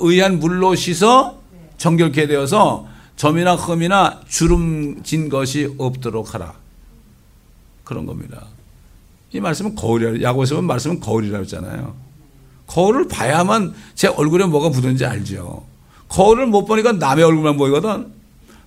의한 0.01 0.39
물로 0.39 0.75
씻어 0.75 1.39
정결케 1.77 2.27
되어서 2.27 2.89
점이나 3.17 3.57
흠이나 3.57 4.23
주름 4.27 5.03
진 5.03 5.29
것이 5.29 5.75
없도록 5.77 6.33
하라. 6.33 6.55
그런 7.85 8.07
겁니다. 8.07 8.47
이 9.35 9.41
말씀은 9.41 9.75
거울이라 9.75 10.23
야고에서 10.23 10.63
말씀은 10.63 11.01
거울이라고 11.01 11.45
했잖아요. 11.45 11.95
거울을 12.69 13.07
봐야만 13.07 13.75
제 13.95 14.09
얼굴에 14.09 14.47
뭐가 14.47 14.71
묻은지 14.71 15.05
알죠. 15.05 15.67
거울을 16.09 16.47
못 16.47 16.65
보니까 16.65 16.93
남의 16.93 17.23
얼굴만 17.23 17.59
보이거든. 17.59 18.07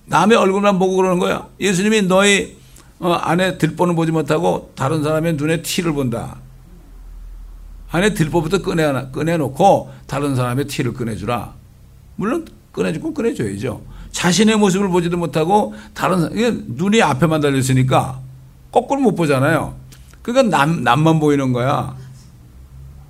남의 0.04 0.36
얼굴만 0.36 0.78
보고 0.78 0.94
그러는 0.94 1.18
거야. 1.18 1.48
예수님이 1.58 2.02
너희 2.02 2.61
어, 3.02 3.14
안에 3.14 3.58
들보는 3.58 3.96
보지 3.96 4.12
못하고 4.12 4.70
다른 4.76 5.02
사람의 5.02 5.34
눈에 5.34 5.60
티를 5.62 5.92
본다. 5.92 6.36
안에 7.90 8.14
들보부터 8.14 8.62
꺼내, 8.62 8.84
꺼내놓고 9.10 9.90
다른 10.06 10.36
사람의 10.36 10.66
티를 10.68 10.94
꺼내주라. 10.94 11.52
물론 12.14 12.46
꺼내주고 12.72 13.12
꺼내줘야죠. 13.12 13.82
자신의 14.12 14.56
모습을 14.56 14.88
보지도 14.88 15.16
못하고 15.16 15.74
다른 15.94 16.28
눈이 16.76 17.02
앞에만 17.02 17.40
달려있으니까 17.40 18.20
거꾸로 18.70 19.00
못 19.00 19.16
보잖아요. 19.16 19.74
그러니까 20.22 20.56
남, 20.56 20.84
남만 20.84 21.18
보이는 21.18 21.52
거야. 21.52 21.96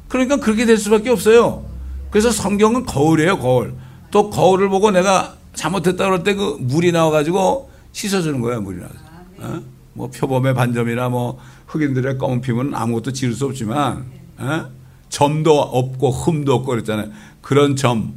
그러니까 0.09 0.37
그렇게 0.37 0.65
될 0.65 0.79
수밖에 0.79 1.11
없어요. 1.11 1.67
그래서 2.11 2.31
성경은 2.31 2.87
거울이에요, 2.87 3.39
거울. 3.39 3.75
또 4.11 4.31
거울을 4.31 4.71
보고 4.71 4.91
내가 4.91 5.37
잘못했다 5.55 6.05
그럴 6.05 6.23
때 6.25 6.35
그 6.35 6.57
물이 6.61 6.93
나와가지고 6.93 7.71
씻어주는 7.93 8.41
거야, 8.41 8.59
물이 8.59 8.79
나와서. 8.81 8.97
어? 9.39 9.72
뭐 9.95 10.09
표범의 10.11 10.55
반점이나 10.55 11.09
뭐 11.09 11.39
흑인들의 11.67 12.19
검은 12.19 12.41
피부는 12.41 12.75
아무것도 12.75 13.13
지을 13.13 13.33
수 13.35 13.47
없지만, 13.47 14.07
어? 14.39 14.67
점도 15.09 15.61
없고 15.61 16.11
흠도 16.11 16.55
없고 16.55 16.67
그랬잖아요. 16.67 17.11
그런 17.43 17.77
점, 17.77 18.15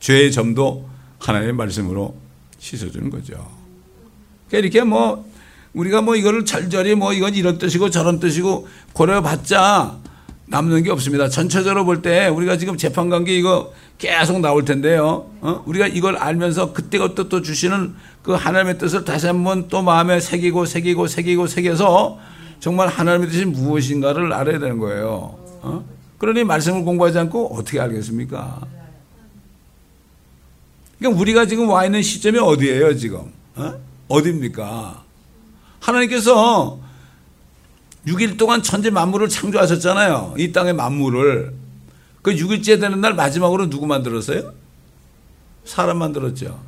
죄의 0.00 0.32
점도 0.32 0.88
하나님의 1.18 1.54
말씀으로 1.54 2.16
씻어주는 2.58 3.10
거죠. 3.10 3.34
그러니까 4.48 4.66
이렇게 4.66 4.82
뭐 4.82 5.26
우리가 5.74 6.00
뭐 6.00 6.16
이거를 6.16 6.44
절절히 6.44 6.94
뭐 6.94 7.12
이건 7.12 7.34
이런 7.34 7.58
뜻이고 7.58 7.90
저런 7.90 8.18
뜻이고 8.18 8.66
고려봤자 8.94 9.98
남는 10.46 10.82
게 10.82 10.90
없습니다. 10.90 11.28
전체적으로 11.28 11.84
볼 11.84 12.00
때 12.00 12.28
우리가 12.28 12.56
지금 12.56 12.78
재판 12.78 13.10
관계 13.10 13.36
이거 13.36 13.72
계속 13.98 14.40
나올 14.40 14.64
텐데요. 14.64 15.30
어? 15.42 15.62
우리가 15.66 15.86
이걸 15.88 16.16
알면서 16.16 16.72
그때그때 16.72 17.28
또 17.28 17.42
주시는 17.42 17.94
그 18.28 18.34
하나님의 18.34 18.76
뜻을 18.76 19.06
다시 19.06 19.26
한번 19.26 19.68
또 19.68 19.80
마음에 19.80 20.20
새기고 20.20 20.66
새기고 20.66 21.06
새기고 21.06 21.46
새겨서 21.46 22.18
정말 22.60 22.88
하나님의 22.88 23.30
뜻이 23.30 23.46
무엇인가를 23.46 24.34
알아야 24.34 24.58
되는 24.58 24.76
거예요. 24.76 25.38
어? 25.62 25.82
그러니 26.18 26.44
말씀을 26.44 26.84
공부하지 26.84 27.20
않고 27.20 27.56
어떻게 27.56 27.80
알겠습니까? 27.80 28.60
그러니까 30.98 31.18
우리가 31.22 31.46
지금 31.46 31.70
와 31.70 31.86
있는 31.86 32.02
시점이 32.02 32.38
어디예요, 32.38 32.94
지금? 32.98 33.32
어? 33.56 33.74
어디입니까? 34.08 35.02
하나님께서 35.80 36.78
6일 38.06 38.36
동안 38.36 38.62
천지 38.62 38.90
만물을 38.90 39.30
창조하셨잖아요. 39.30 40.34
이 40.36 40.52
땅의 40.52 40.74
만물을. 40.74 41.54
그 42.20 42.34
6일째 42.34 42.78
되는 42.78 43.00
날 43.00 43.14
마지막으로 43.14 43.70
누구 43.70 43.86
만들었어요? 43.86 44.52
사람 45.64 45.96
만들었죠. 45.96 46.67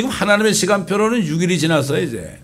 지금 0.00 0.08
하나님의 0.08 0.54
시간표로는 0.54 1.20
6일이 1.24 1.58
지났어요, 1.58 2.02
이제. 2.02 2.40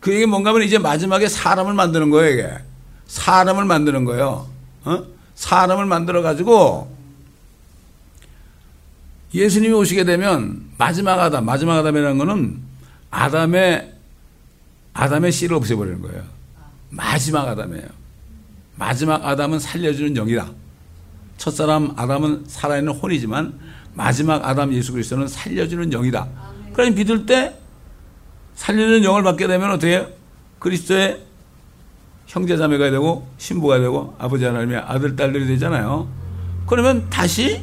그 0.00 0.12
얘기 0.12 0.26
뭔가 0.26 0.50
하면 0.50 0.64
이제 0.64 0.78
마지막에 0.78 1.28
사람을 1.28 1.74
만드는 1.74 2.10
거예요, 2.10 2.32
이게. 2.32 2.58
사람을 3.06 3.64
만드는 3.64 4.04
거예요. 4.04 4.48
어? 4.84 5.04
사람을 5.36 5.86
만들어 5.86 6.22
가지고 6.22 6.92
예수님이 9.32 9.74
오시게 9.74 10.02
되면 10.02 10.64
마지막 10.76 11.20
아담, 11.20 11.44
마지막 11.44 11.78
아담이라는 11.78 12.18
거는 12.18 12.58
아담의 13.12 13.92
아담의 14.92 15.30
씨를 15.30 15.56
없애버리는 15.56 16.02
거예요. 16.02 16.24
마지막 16.90 17.46
아담이에요. 17.46 17.86
마지막 18.74 19.24
아담은 19.24 19.60
살려주는 19.60 20.14
영이다. 20.14 20.50
첫사람 21.38 21.92
아담은 21.96 22.44
살아있는 22.48 22.92
혼이지만 22.92 23.60
마지막 23.94 24.44
아담 24.46 24.72
예수 24.72 24.92
그리스도는 24.92 25.28
살려주는 25.28 25.90
영이다. 25.90 26.26
그러니 26.72 26.94
믿을 26.94 27.26
때 27.26 27.56
살려주는 28.54 29.04
영을 29.04 29.22
받게 29.22 29.46
되면 29.46 29.70
어떻게? 29.70 30.06
그리스도의 30.58 31.20
형제자매가 32.26 32.90
되고 32.90 33.28
신부가 33.38 33.78
되고 33.78 34.14
아버지 34.18 34.44
하나님의 34.44 34.78
아들 34.78 35.14
딸들이 35.16 35.46
되잖아요. 35.46 36.08
그러면 36.66 37.06
다시 37.10 37.62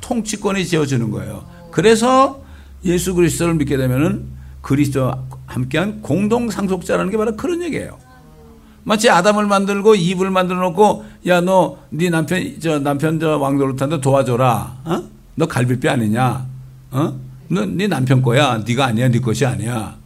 통치권이 0.00 0.64
지어지는 0.64 1.10
거예요. 1.10 1.44
그래서 1.70 2.40
예수 2.84 3.14
그리스도를 3.14 3.54
믿게 3.54 3.76
되면은 3.76 4.26
그리스도와 4.62 5.18
함께한 5.46 6.00
공동 6.02 6.50
상속자라는 6.50 7.10
게 7.10 7.16
바로 7.16 7.36
그런 7.36 7.62
얘기예요. 7.62 7.98
마치 8.84 9.10
아담을 9.10 9.46
만들고 9.46 9.96
이브를 9.96 10.30
만들어 10.30 10.60
놓고 10.60 11.04
야 11.26 11.40
너 11.40 11.78
네 11.90 12.08
남편 12.08 12.60
저 12.60 12.78
남편 12.78 13.18
저 13.18 13.36
왕노릇한테 13.36 14.00
도와줘라. 14.00 14.76
어? 14.84 15.02
너 15.36 15.46
갈비뼈 15.46 15.90
아니냐? 15.90 16.46
어? 16.90 17.20
너네 17.48 17.86
남편 17.86 18.22
거야. 18.22 18.62
네가 18.66 18.86
아니야. 18.86 19.08
네 19.08 19.20
것이 19.20 19.46
아니야. 19.46 19.96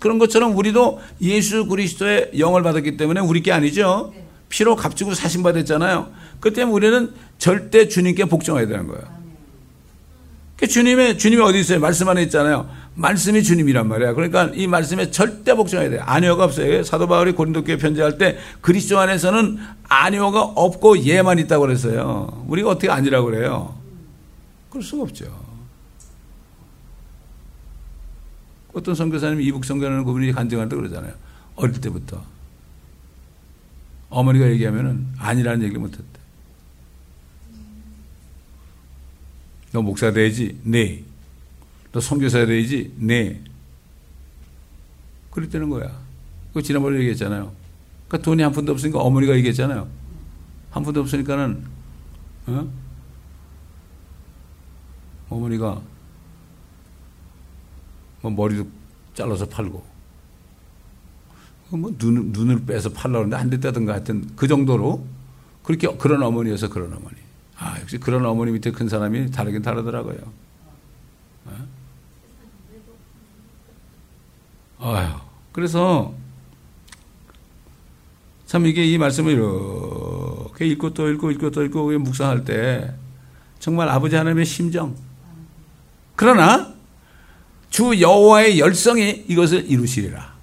그런 0.00 0.18
것처럼 0.18 0.56
우리도 0.56 1.00
예수 1.22 1.66
그리스도의 1.66 2.32
영을 2.38 2.62
받았기 2.62 2.96
때문에 2.96 3.20
우리 3.20 3.42
게 3.42 3.52
아니죠. 3.52 4.12
피로 4.48 4.74
값지고 4.74 5.14
사신 5.14 5.42
받았잖아요. 5.42 6.08
그 6.40 6.52
때문에 6.52 6.74
우리는 6.74 7.12
절대 7.38 7.88
주님께 7.88 8.24
복종해야 8.26 8.66
되는 8.66 8.86
거예요. 8.86 9.02
그 10.56 10.66
주님의 10.66 11.18
주님이 11.18 11.42
어디 11.42 11.60
있어요? 11.60 11.78
말씀 11.78 12.08
안에 12.08 12.22
있잖아요. 12.24 12.68
말씀이 12.94 13.44
주님이란 13.44 13.86
말이야. 13.86 14.14
그러니까 14.14 14.50
이 14.54 14.66
말씀에 14.66 15.12
절대 15.12 15.54
복종해야 15.54 15.88
돼요. 15.88 16.02
아니오가 16.04 16.44
없어요. 16.44 16.82
사도 16.82 17.06
바울이 17.06 17.32
고린도 17.32 17.62
교회 17.62 17.76
편지할 17.76 18.18
때 18.18 18.38
그리스도 18.60 18.98
안에서는 18.98 19.58
아니오가 19.88 20.42
없고 20.42 21.04
예만 21.04 21.38
있다고 21.38 21.66
그랬어요. 21.66 22.44
우리가 22.48 22.70
어떻게 22.70 22.90
아니라고 22.90 23.26
그래요? 23.26 23.77
그럴 24.70 24.82
수가 24.82 25.04
없죠. 25.04 25.58
어떤 28.72 28.94
선교사님이 28.94 29.44
이북 29.46 29.64
선교하는 29.64 30.04
그분이 30.04 30.32
간증할 30.32 30.68
때 30.68 30.76
그러잖아요. 30.76 31.14
어릴 31.56 31.80
때부터. 31.80 32.22
어머니가 34.10 34.48
얘기하면은 34.50 35.08
아니라는 35.18 35.62
얘기를 35.62 35.80
못 35.80 35.92
했대. 35.92 36.04
너 39.72 39.82
목사 39.82 40.12
돼야지? 40.12 40.58
네. 40.62 41.04
너 41.92 42.00
선교사 42.00 42.46
돼야지? 42.46 42.92
네. 42.96 43.42
그랬다는 45.30 45.68
거야. 45.68 46.00
그 46.54 46.62
지난번에 46.62 46.98
얘기했잖아요. 46.98 47.52
그러니까 48.08 48.24
돈이 48.24 48.42
한 48.42 48.52
푼도 48.52 48.72
없으니까 48.72 49.00
어머니가 49.00 49.36
얘기했잖아요. 49.36 49.88
한 50.70 50.82
푼도 50.82 51.00
없으니까는 51.00 51.64
어? 52.46 52.87
어머니가 55.30 55.80
뭐 58.22 58.30
머리도 58.30 58.66
잘라서 59.14 59.46
팔고 59.46 59.84
뭐 61.70 61.92
눈, 61.98 62.32
눈을 62.32 62.64
빼서 62.64 62.90
팔라고 62.90 63.18
하는데 63.18 63.36
안 63.36 63.50
됐다든가 63.50 63.92
하여튼 63.92 64.28
그 64.36 64.48
정도로 64.48 65.04
그렇게 65.62 65.86
그런 65.98 66.22
어머니여서 66.22 66.70
그런 66.70 66.92
어머니. 66.94 67.16
아, 67.58 67.78
역시 67.80 67.98
그런 67.98 68.24
어머니 68.24 68.52
밑에 68.52 68.70
큰 68.70 68.88
사람이 68.88 69.30
다르긴 69.30 69.60
다르더라고요. 69.60 70.16
어? 71.46 71.68
아유, 74.80 75.08
그래서 75.52 76.14
참 78.46 78.64
이게 78.64 78.86
이 78.86 78.96
말씀을 78.96 79.32
이렇게 79.32 80.66
읽고 80.66 80.94
또 80.94 81.10
읽고 81.10 81.32
읽고 81.32 81.50
또 81.50 81.62
읽고 81.64 81.98
묵상할 81.98 82.44
때 82.44 82.94
정말 83.58 83.90
아버지 83.90 84.16
하나님의 84.16 84.46
심정. 84.46 84.96
그러나 86.18 86.74
주 87.70 88.00
여호와의 88.00 88.58
열성이 88.58 89.24
이것을 89.28 89.70
이루시리라. 89.70 90.34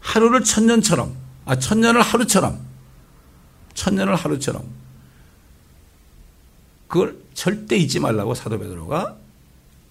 하루를 0.00 0.44
천년처럼, 0.44 1.16
아, 1.46 1.58
천년을 1.58 2.02
하루처럼, 2.02 2.60
천년을 3.72 4.14
하루처럼. 4.14 4.62
그걸 6.86 7.16
절대 7.32 7.76
잊지 7.76 7.98
말라고 7.98 8.34
사도 8.34 8.58
베드로가 8.58 9.16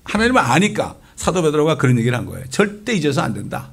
하나님을 0.03 0.39
아니까 0.39 0.95
사도 1.15 1.41
베드로가 1.41 1.77
그런 1.77 1.97
얘기를 1.97 2.15
한 2.15 2.27
거예요. 2.27 2.45
절대 2.51 2.93
잊어서 2.93 3.21
안 3.23 3.33
된다. 3.33 3.71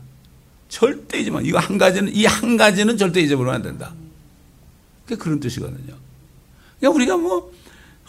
절대 0.71 1.29
마. 1.29 1.43
이거 1.43 1.59
한 1.59 1.77
가지는 1.77 2.11
이 2.17 2.25
한 2.25 2.57
가지는 2.57 2.97
절대 2.97 3.21
잊어버리면 3.21 3.55
안 3.57 3.63
된다. 3.63 3.93
그게 5.05 5.17
그런 5.17 5.39
뜻이거든요. 5.39 5.95
그러니까 6.81 6.97
우리가 6.97 7.17
뭐 7.19 7.53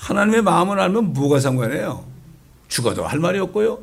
하나님의 0.04 0.42
마음을 0.42 0.80
알면 0.82 1.14
뭐가 1.14 1.40
상관해요? 1.40 2.04
죽어도 2.68 3.06
할 3.06 3.20
말이 3.20 3.40
없고요. 3.40 3.80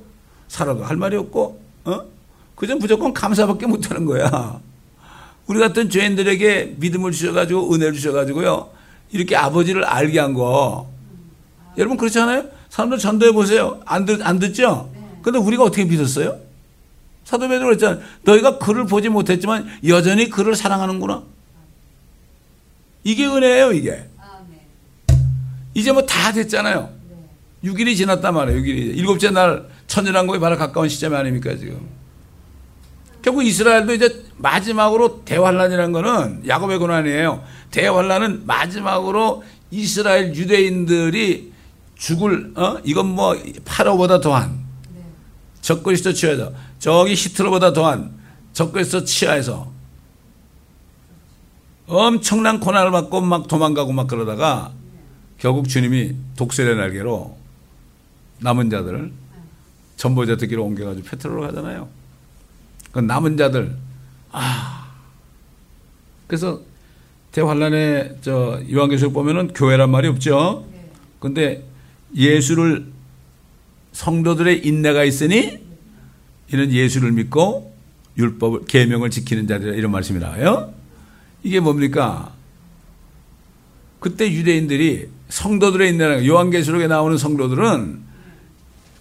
살아도 0.49 0.85
할 0.85 0.97
말이 0.97 1.17
없고, 1.17 1.61
어? 1.85 2.03
그저 2.57 2.77
무조건 2.77 3.15
감사밖에 3.15 3.67
못하는 3.67 4.05
거야. 4.05 4.61
우리 5.47 5.59
같은 5.59 5.89
죄인들에게 5.89 6.77
믿음을 6.77 7.13
주셔가지고 7.13 7.73
은혜를 7.73 7.95
주셔가지고요. 7.95 8.69
이렇게 9.13 9.35
아버지를 9.35 9.85
알게 9.85 10.21
한 10.21 10.35
거. 10.35 10.91
여러분 11.79 11.97
그렇지 11.97 12.21
않아요? 12.21 12.45
사람들 12.69 12.99
전도해 12.99 13.33
보세요. 13.33 13.81
안, 13.87 14.05
듣, 14.05 14.21
안 14.23 14.39
듣죠? 14.39 14.91
근데 15.23 15.39
우리가 15.39 15.65
어떻게 15.65 15.85
믿었어요? 15.85 16.39
사도 17.25 17.49
베드로 17.49 17.67
그랬잖아. 17.69 17.99
너희가 18.25 18.59
그를 18.59 18.85
보지 18.87 19.09
못했지만 19.09 19.67
여전히 19.87 20.29
그를 20.29 20.55
사랑하는구나. 20.55 21.23
이게 23.05 23.27
은혜예요, 23.27 23.73
이게. 23.73 24.10
이제 25.75 25.93
뭐 25.93 26.05
다 26.07 26.33
됐잖아요. 26.33 26.91
6일이 27.65 27.97
지났단 27.97 28.35
말이에요, 28.35 28.61
6일이. 28.61 28.97
일곱째 28.99 29.31
날 29.31 29.69
천연왕국에 29.87 30.39
바로 30.39 30.57
가까운 30.57 30.89
시점 30.89 31.15
아닙니까, 31.15 31.55
지금. 31.57 31.89
결국 33.23 33.45
이스라엘도 33.45 33.93
이제 33.95 34.25
마지막으로 34.39 35.25
대환란이라는 35.27 35.93
거는 35.93 36.49
야곱의 36.49 36.79
고난이에요. 36.79 37.45
대환란은 37.71 38.47
마지막으로 38.47 39.45
이스라엘 39.71 40.35
유대인들이 40.35 41.53
죽을 41.99 42.53
어 42.57 42.79
이건 42.83 43.09
뭐 43.15 43.37
파라오보다 43.67 44.21
더한 44.21 44.59
적그리스도 45.61 46.15
치하에서 46.15 46.53
저기 46.79 47.13
히트러보다 47.15 47.75
더한 47.75 48.11
적그리스도 48.55 49.05
치하에서 49.05 49.71
엄청난 51.87 52.59
고난을 52.59 52.91
받고 52.91 53.21
막 53.21 53.49
도망가고 53.49 53.93
막 53.93 54.07
그러다가 54.07 54.73
결국 55.41 55.69
주님이 55.69 56.15
독수리의 56.37 56.77
날개로 56.77 57.37
남은 58.41 58.71
자들을 58.71 59.11
전보자들끼리 59.97 60.61
옮겨가지고 60.61 61.09
페트로로 61.09 61.41
가잖아요. 61.43 61.89
그 62.93 63.01
남은 63.01 63.37
자들 63.37 63.75
아 64.33 64.93
그래서 66.27 66.61
대환란의 67.33 68.19
저 68.23 68.61
요한계시록 68.71 69.13
보면은 69.13 69.49
교회란 69.49 69.91
말이 69.91 70.09
없죠. 70.09 70.67
근데 71.21 71.65
예수를 72.15 72.87
성도들의 73.93 74.67
인내가 74.67 75.05
있으니 75.05 75.59
이는 76.53 76.71
예수를 76.73 77.13
믿고 77.13 77.75
율법을 78.19 78.65
계명을 78.67 79.11
지키는 79.11 79.47
자들이라 79.47 79.77
이런 79.77 79.91
말씀이 79.91 80.19
나와요. 80.19 80.75
이게 81.43 81.61
뭡니까? 81.61 82.35
그때 84.01 84.31
유대인들이 84.31 85.09
성도들의 85.31 85.91
인내라는 85.91 86.27
요한계시록에 86.27 86.87
나오는 86.87 87.17
성도들은 87.17 88.11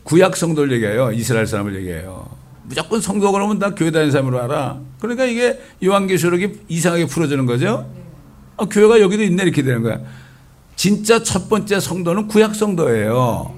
구약 0.04 0.38
성도를 0.38 0.72
얘기해요. 0.74 1.12
이스라엘 1.12 1.46
사람을 1.46 1.76
얘기해요. 1.76 2.30
무조건 2.64 3.02
성도 3.02 3.32
그러면 3.32 3.60
다 3.60 3.74
교회 3.76 3.92
다니는 3.92 4.12
사람으로 4.12 4.42
알아. 4.44 4.80
그러니까 5.00 5.26
이게 5.26 5.60
요한계시록이 5.84 6.62
이상하게 6.68 7.08
풀어지는 7.08 7.46
거죠. 7.46 7.90
아, 8.58 8.66
교회가 8.66 9.02
여기도 9.02 9.24
있네 9.24 9.44
이렇게 9.44 9.64
되는 9.64 9.82
거야. 9.82 10.00
진짜 10.76 11.22
첫 11.24 11.50
번째 11.50 11.80
성도는 11.80 12.28
구약 12.28 12.56
성도예요. 12.56 13.54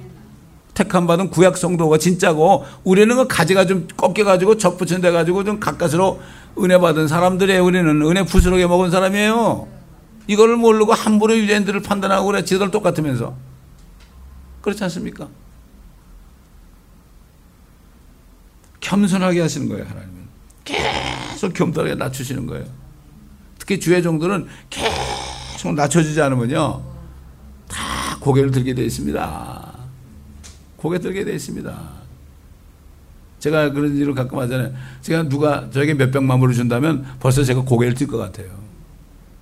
택함 0.74 1.08
받은 1.08 1.30
구약 1.30 1.58
성도가 1.58 1.98
진짜고 1.98 2.66
우리는 2.84 3.14
그 3.16 3.28
가지가 3.28 3.66
좀 3.66 3.88
꺾여 3.98 4.24
가지고 4.24 4.58
접붙인 4.58 5.02
데 5.02 5.12
가지고 5.12 5.44
좀 5.44 5.60
가까스로 5.60 6.22
은혜 6.60 6.78
받은 6.78 7.08
사람들이에요. 7.08 7.64
우리는 7.64 8.02
은혜 8.02 8.24
부스러게 8.24 8.66
먹은 8.68 8.92
사람이에요. 8.92 9.81
이거를 10.28 10.56
모르고 10.58 10.94
함부로 10.94 11.38
유대인들을 11.38 11.82
판단하고 11.82 12.28
그래. 12.28 12.44
지들 12.44 12.72
똑같으면서. 12.72 13.36
그렇지 14.62 14.84
않습니까? 14.86 15.28
겸손하게 18.80 19.42
하시는 19.42 19.68
거예요, 19.70 19.86
하나님은. 19.86 20.22
계속 20.64 21.54
겸손하게 21.54 21.96
낮추시는 21.96 22.46
거예요. 22.48 22.66
특히 23.58 23.80
주의 23.80 24.02
정도는 24.02 24.48
계속 24.70 25.74
낮춰지지 25.74 26.22
않으면요. 26.22 26.84
다 27.68 28.18
고개를 28.20 28.52
들게 28.52 28.74
되어 28.74 28.86
있습니다. 28.86 29.74
고개 30.78 31.00
들게 31.00 31.24
되어 31.24 31.34
있습니다. 31.36 31.92
제가 33.40 33.72
그런 33.72 33.96
일을 33.96 34.14
가끔 34.14 34.38
하잖아요. 34.40 34.74
제가 35.02 35.24
누가 35.30 35.70
저에게 35.72 35.94
몇 35.94 36.12
백만 36.12 36.40
불을 36.40 36.54
준다면 36.54 37.06
벌써 37.20 37.44
제가 37.44 37.62
고개를 37.62 37.94
들 37.96 38.08
것 38.08 38.18
같아요. 38.18 38.50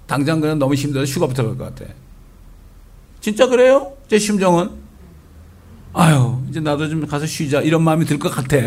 당장 0.10 0.42
그냥 0.42 0.58
너무 0.58 0.74
힘들어서 0.74 1.10
휴가부터 1.12 1.44
갈것 1.44 1.76
같아. 1.76 1.94
진짜 3.22 3.46
그래요? 3.46 3.94
제 4.08 4.18
심정은? 4.18 4.72
아유, 5.94 6.42
이제 6.50 6.60
나도 6.60 6.90
좀 6.90 7.06
가서 7.06 7.28
쉬자. 7.28 7.62
이런 7.62 7.84
마음이 7.84 8.06
들 8.06 8.18
것 8.18 8.30
같아. 8.30 8.58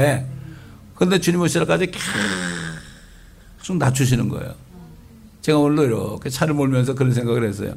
그런데 0.95 1.19
주님 1.19 1.41
오시라까지 1.41 1.91
계속 3.59 3.77
낮추시는 3.77 4.29
거예요. 4.29 4.55
제가 5.41 5.59
오늘 5.59 5.87
이렇게 5.87 6.31
차를 6.31 6.55
몰면서 6.55 6.95
그런 6.95 7.13
생각을 7.13 7.43
했어요. 7.49 7.75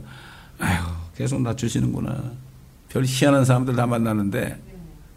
아유, 0.59 0.79
계속 1.17 1.41
낮추시는구나. 1.41 2.33
별 2.89 3.03
희한한 3.03 3.45
사람들 3.45 3.75
다 3.75 3.87
만나는데, 3.87 4.61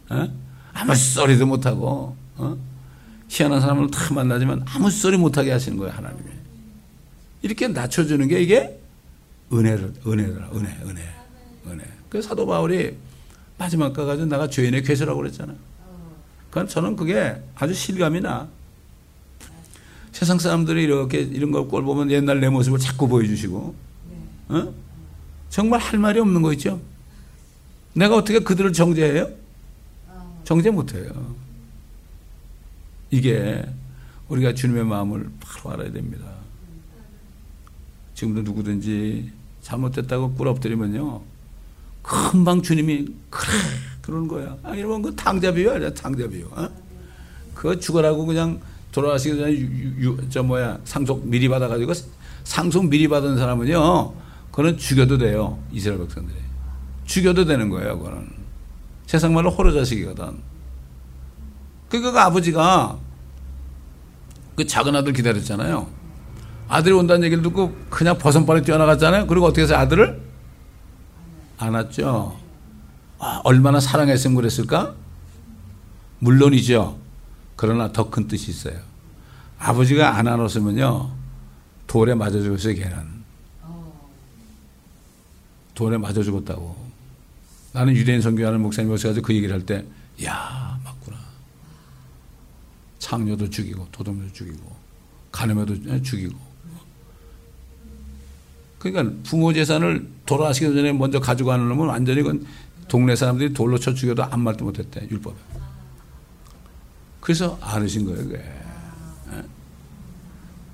어? 0.09 0.27
아무 0.73 0.95
소리도 0.95 1.45
못하고, 1.47 2.17
어? 2.39 2.57
희한한 3.29 3.61
사람을 3.61 3.91
다 3.91 4.15
만나지만 4.15 4.65
아무 4.75 4.91
소리 4.91 5.19
못하게 5.19 5.53
하시는 5.53 5.77
거예요, 5.77 5.93
하나님이. 5.93 6.38
이렇게 7.43 7.69
낮춰주는 7.69 8.27
게 8.29 8.41
이게 8.41 8.81
은혜를, 9.53 9.95
은혜더라, 10.07 10.51
은혜, 10.55 10.77
은혜, 10.85 11.03
은혜. 11.67 11.85
그 12.09 12.21
사도 12.21 12.47
바울이 12.47 12.97
마지막 13.57 13.93
가가지고 13.93 14.29
내가 14.29 14.49
죄인의 14.49 14.83
괴수라고 14.83 15.19
그랬잖아. 15.19 15.55
그러니까 16.51 16.73
저는 16.73 16.97
그게 16.97 17.37
아주 17.55 17.75
실감이 17.75 18.21
나. 18.21 18.49
세상 20.13 20.39
사람들이 20.39 20.83
이렇게 20.83 21.21
이런 21.21 21.53
걸 21.53 21.67
보면 21.69 22.11
옛날 22.11 22.41
내 22.41 22.49
모습을 22.49 22.79
자꾸 22.79 23.07
보여주시고, 23.09 23.75
어? 24.49 24.75
정말 25.49 25.81
할 25.81 25.99
말이 25.99 26.19
없는 26.19 26.43
거 26.43 26.53
있죠? 26.55 26.81
내가 27.95 28.17
어떻게 28.17 28.41
그들을 28.41 28.73
정죄해요? 28.73 29.31
정죄 30.45 30.71
못해요. 30.71 31.37
이게 33.11 33.65
우리가 34.29 34.55
주님의 34.55 34.85
마음을 34.85 35.31
바로 35.41 35.75
알아야 35.75 35.93
됩니다. 35.93 36.38
지금도 38.19 38.43
누구든지 38.43 39.31
잘못됐다고 39.63 40.33
꿇 40.33 40.49
엎드리면요. 40.49 41.21
금방 42.03 42.61
주님이 42.63 43.07
그래 43.31 43.53
그러는 44.03 44.27
거야. 44.27 44.57
아 44.65 44.75
이러면 44.75 45.03
그 45.03 45.15
탕자비유 45.15 45.71
아니야 45.71 45.95
탕자비유. 45.95 46.49
어? 46.51 46.69
그거 47.55 47.79
죽어라고 47.79 48.27
그냥 48.27 48.61
돌아가시기 48.91 49.37
전에 49.37 49.53
유, 49.53 49.67
유, 50.01 50.31
저 50.31 50.43
뭐야 50.43 50.81
상속 50.85 51.29
미리 51.29 51.49
받아가지고 51.49 51.93
상속 52.43 52.89
미리 52.89 53.07
받은 53.07 53.37
사람은요. 53.37 54.13
그거는 54.51 54.79
죽여도 54.79 55.19
돼요 55.19 55.57
이스라엘 55.71 56.01
백성들이 56.01 56.37
죽여도 57.05 57.45
되는 57.45 57.69
거예요. 57.69 57.99
그거는 57.99 58.29
세상 59.07 59.33
말로 59.33 59.49
호러 59.49 59.73
자식이거든. 59.73 60.39
그러니까 61.89 62.11
그 62.11 62.19
아버지가 62.19 62.99
그 64.57 64.67
작은 64.67 64.97
아들 64.97 65.13
기다렸잖아요. 65.13 65.98
아들이 66.69 66.95
온다는 66.95 67.25
얘기를 67.25 67.43
듣고 67.43 67.75
그냥 67.91 68.19
버선발에 68.19 68.63
뛰어나갔잖아요. 68.63 69.27
그리고 69.27 69.47
어떻게 69.47 69.63
해서 69.63 69.75
아들을 69.77 70.21
안았죠. 71.59 72.39
아, 73.19 73.41
얼마나 73.45 73.81
사랑했으면 73.81 74.37
그랬을까? 74.37 74.95
물론이죠. 76.21 76.99
그러나 77.57 77.91
더 77.93 78.11
큰 78.11 78.29
뜻이 78.29 78.51
있어요. 78.51 78.79
아버지가 79.59 80.17
안 80.17 80.29
안았으면요. 80.29 81.11
돌에 81.87 82.15
맞아 82.15 82.41
죽었어요, 82.41 82.75
걔는. 82.75 83.19
돌에 85.75 85.97
맞아 85.97 86.23
죽었다고. 86.23 86.89
나는 87.73 87.95
유대인 87.97 88.21
선교하는 88.21 88.61
목사님 88.61 88.91
오셔 88.91 89.09
가지고 89.09 89.27
그 89.29 89.35
얘기를 89.35 89.55
할 89.55 89.65
때, 89.65 89.85
야 90.25 90.79
맞구나. 90.85 91.17
창녀도 92.99 93.49
죽이고, 93.51 93.87
도둑도 93.93 94.33
죽이고, 94.33 94.77
가늠해도 95.33 96.03
죽이고. 96.03 96.48
그러니까 98.79 99.15
부모 99.25 99.53
재산을 99.53 100.09
돌아가시기 100.25 100.67
전에 100.67 100.93
먼저 100.93 101.21
가져가는 101.21 101.69
놈은 101.69 101.87
완전히 101.87 102.23
그 102.23 102.47
동네 102.87 103.17
사람들이 103.17 103.53
돌로 103.53 103.79
쳐 103.79 103.93
죽여도 103.93 104.25
아무 104.25 104.45
말도 104.45 104.65
못했대, 104.65 105.07
율법에. 105.11 105.37
그래서 107.21 107.59
안으신 107.61 108.07
거예요, 108.07 108.19
그게. 108.25 108.37
예? 108.37 109.43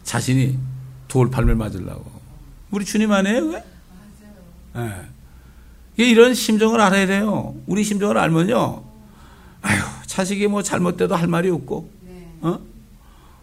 자신이 0.04 0.58
돌 1.08 1.30
팔매 1.30 1.54
맞으려고. 1.54 2.10
우리 2.70 2.84
주님 2.84 3.10
아니에요, 3.10 3.46
그게? 3.46 3.64
예. 4.76 4.90
이런 5.96 6.34
심정을 6.34 6.80
알아야 6.80 7.06
돼요. 7.06 7.54
우리 7.66 7.84
심정을 7.84 8.18
알면요. 8.18 8.84
아유, 9.62 9.80
자식이 10.06 10.46
뭐 10.48 10.62
잘못돼도 10.62 11.14
할 11.16 11.26
말이 11.26 11.48
없고, 11.50 11.90
어? 12.42 12.58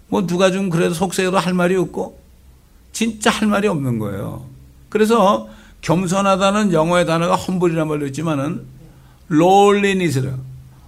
뭐 0.08 0.28
누가 0.28 0.52
좀 0.52 0.70
그래도 0.70 0.94
속세해도 0.94 1.38
할 1.38 1.54
말이 1.54 1.76
없고, 1.76 2.22
진짜 2.92 3.30
할 3.32 3.48
말이 3.48 3.68
없는 3.68 4.00
거예요. 4.00 4.51
그래서 4.92 5.50
겸손하다는 5.80 6.74
영어의 6.74 7.08
단어가 7.08 7.36
험불이라는 7.36 7.88
말로 7.88 8.06
있지만은 8.08 8.66
롤리니스라 9.30 10.38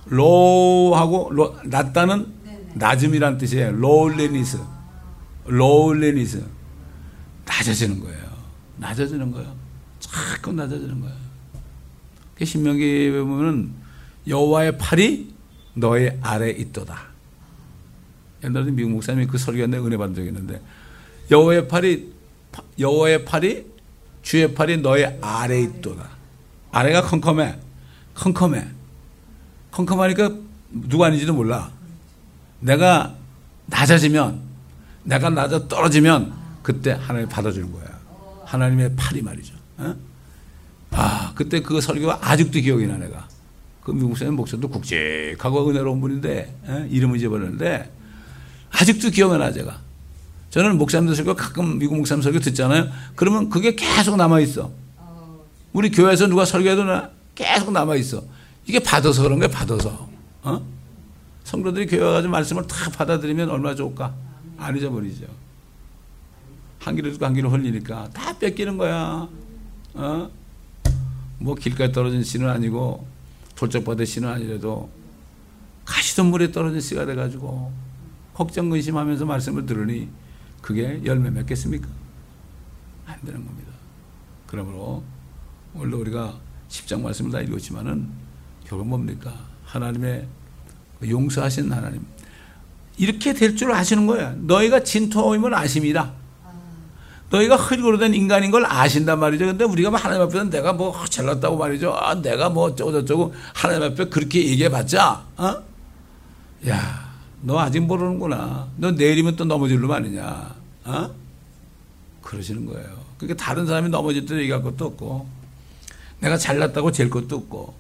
로우하고 0.06 1.30
로, 1.32 1.56
낮다는 1.64 2.28
낮음이란 2.76 3.38
뜻이에요. 3.38 3.70
lowliness. 3.70 4.60
lowliness. 5.50 6.44
낮아지는 7.46 8.02
거예요. 8.02 8.22
낮아지는 8.78 9.32
거예요. 9.32 9.56
자꾸 10.00 10.52
낮아지는 10.52 11.00
거예요. 11.00 11.16
그 12.36 12.46
신명기 12.46 13.12
보면은 13.12 13.72
여호와의 14.28 14.78
팔이 14.78 15.34
너의 15.76 16.18
아래 16.22 16.50
있도다. 16.50 17.00
옛날에 18.44 18.72
미국 18.72 18.92
목사님이 18.92 19.28
그 19.28 19.38
설교했는데 19.38 19.86
은혜 19.86 19.96
받은 19.96 20.14
적이 20.14 20.28
있는데 20.28 20.62
여호와의 21.32 21.68
팔이 21.70 22.12
여호와의 22.78 23.24
팔이 23.24 23.73
주의 24.24 24.54
팔이 24.54 24.78
너의 24.78 25.20
아래 25.22 25.62
있도다. 25.62 26.10
아래가 26.72 27.02
컴컴해. 27.04 27.60
컴컴해. 28.16 28.66
컴컴하니까 29.72 30.32
누가 30.72 31.08
아닌지도 31.08 31.34
몰라. 31.34 31.70
내가 32.60 33.16
낮아지면 33.68 34.42
내가 35.04 35.30
낮아 35.30 35.68
떨어지면 35.68 36.34
그때 36.64 36.92
하나님 36.92 37.28
받아주는 37.28 37.72
거야. 37.72 37.84
하나님의 38.46 38.96
팔이 38.96 39.22
말이죠. 39.22 39.54
어? 39.78 39.96
아 40.92 41.34
그때 41.36 41.62
그 41.62 41.82
설교가 41.82 42.20
아직도 42.22 42.60
기억이 42.62 42.88
나 42.88 42.98
내가. 42.98 43.28
그 43.84 43.92
미국 43.92 44.18
사람 44.18 44.36
목사도 44.36 44.70
굵직하고 44.70 45.70
은혜로운 45.70 46.00
분인데 46.00 46.56
어? 46.66 46.88
이름을 46.90 47.18
잊어버렸는데 47.18 47.92
아직도 48.72 49.10
기억이 49.10 49.38
나 49.38 49.52
제가. 49.52 49.83
저는 50.54 50.78
목사님들 50.78 51.16
설교 51.16 51.34
가끔 51.34 51.80
미국 51.80 51.98
목사님 51.98 52.22
설교 52.22 52.38
듣잖아요. 52.38 52.88
그러면 53.16 53.50
그게 53.50 53.74
계속 53.74 54.18
남아 54.18 54.40
있어. 54.42 54.70
우리 55.74 55.90
교회에서 55.90 56.28
누가 56.28 56.46
설교해도 56.46 56.84
계속 57.34 57.72
남아 57.72 57.96
있어. 57.96 58.22
이게 58.68 58.78
받아서 58.78 59.24
그런 59.24 59.40
거야 59.40 59.50
받아서. 59.50 60.08
어? 60.44 60.64
성도들이 61.44 61.88
교회 61.88 62.02
가서 62.02 62.28
말씀을 62.28 62.68
다 62.68 62.92
받아들이면 62.92 63.50
얼마나 63.50 63.74
좋을까? 63.74 64.14
안 64.60 64.78
잊어버리죠. 64.78 65.26
한 66.78 66.96
길을 66.98 67.14
두고 67.14 67.26
한 67.26 67.34
길을 67.34 67.52
흘리니까 67.52 68.12
다 68.14 68.38
뺏기는 68.38 68.78
거야. 68.78 69.28
어? 69.96 70.30
뭐 71.40 71.56
길가에 71.56 71.92
떨어진 71.92 72.24
씨는 72.24 72.48
아니고 72.48 73.08
돌적바다 73.56 74.06
씨는 74.06 74.30
아니라도 74.30 74.88
가시던 75.86 76.28
물에 76.28 76.52
떨어진 76.52 76.80
씨가 76.80 77.08
돼가지고 77.08 77.72
걱정 78.36 78.70
근심하면서 78.70 79.26
말씀을 79.26 79.66
들으니 79.66 80.10
그게 80.64 81.02
열매 81.06 81.30
맺겠습니까? 81.30 81.88
안 83.06 83.16
되는 83.24 83.46
겁니다. 83.46 83.70
그러므로 84.48 85.04
오늘 85.76 85.94
우리가 85.96 86.36
10장 86.70 87.02
말씀을 87.02 87.32
다 87.32 87.42
읽었지만은 87.42 88.08
결국 88.66 88.88
뭡니까? 88.88 89.32
하나님의 89.66 90.26
용서하신 91.08 91.72
하나님. 91.72 92.06
이렇게 92.98 93.34
될 93.34 93.56
줄 93.56 93.72
아시는 93.74 94.08
거야. 94.08 94.34
너희가 94.38 94.84
진토임을 94.84 95.54
아십니다. 95.54 96.14
너희가 97.30 97.56
흙으로 97.58 97.98
된 97.98 98.14
인간인 98.14 98.52
걸 98.52 98.64
아신단 98.66 99.20
말이죠. 99.20 99.48
근데 99.48 99.66
우리가 99.66 99.90
뭐 99.90 100.00
하나님 100.00 100.22
앞에서 100.22 100.46
내가 100.46 100.72
뭐 100.72 100.94
잘났다고 101.06 101.58
말이죠. 101.58 101.92
아, 101.94 102.14
내가 102.16 102.50
뭐 102.50 102.66
어쩌고저쩌고 102.66 103.34
하나님 103.54 103.92
앞에 103.92 104.06
그렇게 104.06 104.46
얘기해봤자, 104.48 105.26
어? 105.38 105.64
야, 106.70 107.03
너 107.44 107.60
아직 107.60 107.82
모르는구나. 107.82 108.70
너 108.78 108.92
내일이면 108.92 109.36
또 109.36 109.44
넘어질 109.44 109.80
놈 109.80 109.92
아니냐. 109.92 110.56
어? 110.86 111.16
그러시는 112.22 112.66
거예요. 112.66 113.04
그러니까 113.18 113.44
다른 113.44 113.66
사람이 113.66 113.90
넘어질 113.90 114.26
때 114.26 114.36
얘기할 114.38 114.64
것도 114.64 114.86
없고, 114.86 115.28
내가 116.22 116.38
잘났다고 116.38 116.92
잴 116.94 117.10
것도 117.10 117.36
없고, 117.36 117.74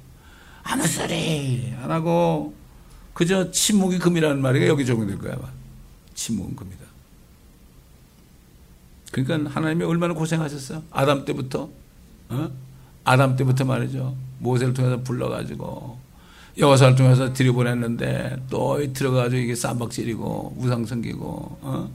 아무 0.63 0.85
소리 0.85 1.73
안 1.81 1.89
하고, 1.91 2.53
그저 3.13 3.51
침묵이 3.51 3.99
금이라는 3.99 4.41
말이 4.41 4.67
여기 4.67 4.85
적용될 4.85 5.17
거야. 5.17 5.33
아마. 5.33 5.49
침묵은 6.13 6.55
금이다. 6.55 6.83
그러니까 9.11 9.49
하나님이 9.49 9.85
얼마나 9.85 10.13
고생하셨어요? 10.13 10.83
아담 10.91 11.23
때부터. 11.23 11.69
어? 12.29 12.51
아담 13.05 13.35
때부터 13.35 13.63
말이죠. 13.63 14.15
모세를 14.39 14.73
통해서 14.73 15.01
불러가지고 15.03 15.99
여호사를 16.57 16.95
통해서 16.95 17.33
들여보냈는데 17.33 18.43
또 18.49 18.93
들어가지고 18.93 19.41
이게 19.41 19.55
쌈박질이고 19.55 20.55
우상 20.59 20.85
섬기고 20.85 21.57
어? 21.61 21.89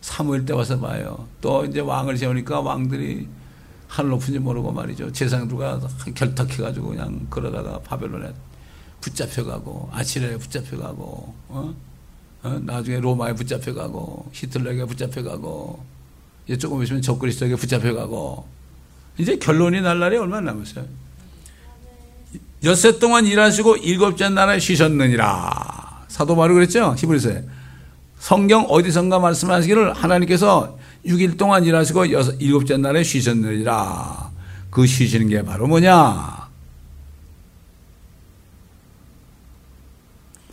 사무엘 0.00 0.44
때 0.44 0.52
와서 0.52 0.78
봐요. 0.78 1.26
또 1.40 1.64
이제 1.64 1.80
왕을 1.80 2.16
세우니까 2.16 2.60
왕들이 2.60 3.26
하늘 3.88 4.10
높은지 4.10 4.38
모르고 4.38 4.70
말이죠. 4.70 5.12
재상들과 5.12 5.80
결탁해가지고 6.14 6.88
그냥 6.88 7.26
그러다가 7.28 7.80
바벨론에 7.80 8.32
붙잡혀가고 9.00 9.90
아치레에 9.92 10.36
붙잡혀가고 10.36 11.34
어? 11.48 11.74
어? 12.42 12.48
나중에 12.64 13.00
로마에 13.00 13.34
붙잡혀가고 13.34 14.30
히틀러에게 14.32 14.84
붙잡혀가고 14.84 15.84
이제 16.46 16.56
조금 16.56 16.82
있으면 16.82 17.02
적그리스도에게 17.02 17.56
붙잡혀가고 17.56 18.46
이제 19.18 19.36
결론이 19.36 19.80
날 19.80 19.98
날이 19.98 20.16
얼마나 20.16 20.52
남았어요? 20.52 20.86
엿새 22.64 22.98
동안 22.98 23.26
일하시고 23.26 23.76
일곱째 23.76 24.28
날에 24.28 24.58
쉬셨느니라. 24.58 26.04
사도 26.08 26.36
바로 26.36 26.54
그랬죠? 26.54 26.94
히브리서에. 26.98 27.44
성경 28.18 28.64
어디선가 28.68 29.18
말씀하시기를 29.18 29.94
하나님께서 29.94 30.78
6일 31.06 31.38
동안 31.38 31.64
일하시고 31.64 32.12
여섯, 32.12 32.32
일곱째 32.40 32.76
날에 32.76 33.02
쉬셨느니라. 33.02 34.30
그 34.70 34.86
쉬시는 34.86 35.28
게 35.28 35.42
바로 35.42 35.66
뭐냐? 35.66 36.48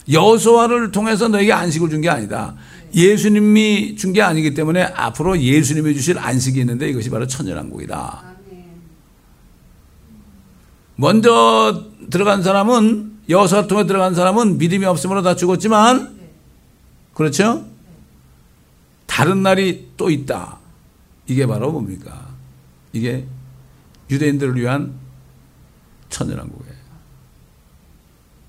여호수아를 0.10 0.91
통해서 0.91 1.28
너에게 1.28 1.51
안식을 1.51 1.89
준 1.89 2.01
게 2.01 2.10
아니다. 2.10 2.55
예수님이 2.95 3.97
준 3.97 4.14
게 4.14 4.22
아니기 4.22 4.53
때문에 4.53 4.84
앞으로 4.84 5.38
예수님이 5.38 5.93
주실 5.93 6.18
안식이 6.18 6.58
있는데 6.62 6.88
이것이 6.88 7.10
바로 7.10 7.28
천연왕국이다. 7.28 8.26
먼저 10.98 11.86
들어간 12.10 12.43
사람은 12.43 13.20
여호수아 13.30 13.68
통해 13.68 13.86
들어간 13.86 14.14
사람은 14.16 14.58
믿음이 14.58 14.86
없으므로 14.86 15.22
다 15.22 15.36
죽었지만 15.36 16.18
그렇죠? 17.14 17.66
다른 19.06 19.41
날이 19.41 19.91
또 19.98 20.10
있다. 20.10 20.60
이게 21.28 21.45
바로 21.45 21.72
뭡니까? 21.72 22.28
이게 22.93 23.26
유대인들을 24.10 24.56
위한 24.56 24.93
천연왕국이에요. 26.10 26.78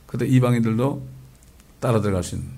그때 0.07 0.27
이방인들도 0.27 1.07
따라 1.81 2.01
들어갈 2.01 2.23
수 2.23 2.37
있는. 2.37 2.51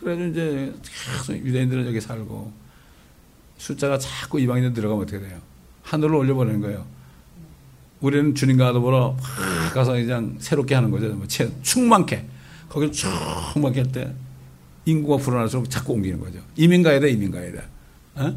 그래서 0.00 0.24
이제 0.26 0.74
계속 0.84 1.34
유대인들은 1.34 1.86
여기 1.86 2.00
살고 2.00 2.52
숫자가 3.58 3.98
자꾸 3.98 4.40
이방인들 4.40 4.72
들어가면 4.72 5.02
어떻게 5.04 5.20
돼요? 5.20 5.40
하늘로 5.82 6.18
올려보내는 6.18 6.60
거예요. 6.60 6.97
우리는 8.00 8.34
주님과 8.34 8.72
더불어 8.72 9.16
확 9.20 9.74
가서 9.74 9.92
그냥 9.92 10.36
새롭게 10.38 10.74
하는 10.74 10.90
거죠. 10.90 11.08
뭐 11.08 11.26
충만케. 11.26 12.24
거기를 12.68 12.92
충만케 12.92 13.80
할 13.80 13.92
때 13.92 14.14
인구가 14.84 15.22
불어날수록 15.22 15.68
자꾸 15.68 15.92
옮기는 15.94 16.18
거죠. 16.20 16.38
이민 16.56 16.82
가야 16.82 16.98
돼, 16.98 17.10
이민 17.10 17.30
가야 17.30 17.52
돼. 17.52 17.62
어? 18.14 18.34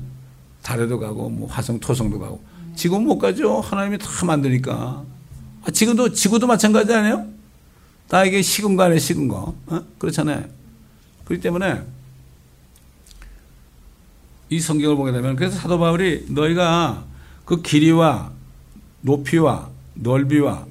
달에도 0.62 1.00
가고, 1.00 1.30
뭐 1.30 1.48
화성, 1.48 1.80
토성도 1.80 2.20
가고. 2.20 2.44
지금 2.76 3.06
못 3.06 3.18
가죠. 3.20 3.62
하나님이 3.62 3.98
다 3.98 4.26
만드니까. 4.26 5.04
아, 5.64 5.72
지금도, 5.72 6.12
지구도 6.12 6.48
마찬가지 6.48 6.94
아니에요? 6.94 7.26
다 8.10 8.26
이게 8.26 8.42
식은 8.42 8.76
거 8.76 8.84
아니에요, 8.84 9.00
식은 9.00 9.30
거. 9.30 9.56
어? 9.68 9.82
그렇잖아요. 9.98 10.44
그렇기 11.24 11.42
때문에 11.42 11.84
이 14.50 14.60
성경을 14.60 14.98
보게 14.98 15.14
되면 15.14 15.38
그래서 15.38 15.58
사도 15.58 15.80
바울이 15.80 16.26
너희가 16.30 17.06
그 17.46 17.62
길이와 17.62 18.32
높이와 19.02 19.70
넓이와 19.96 20.66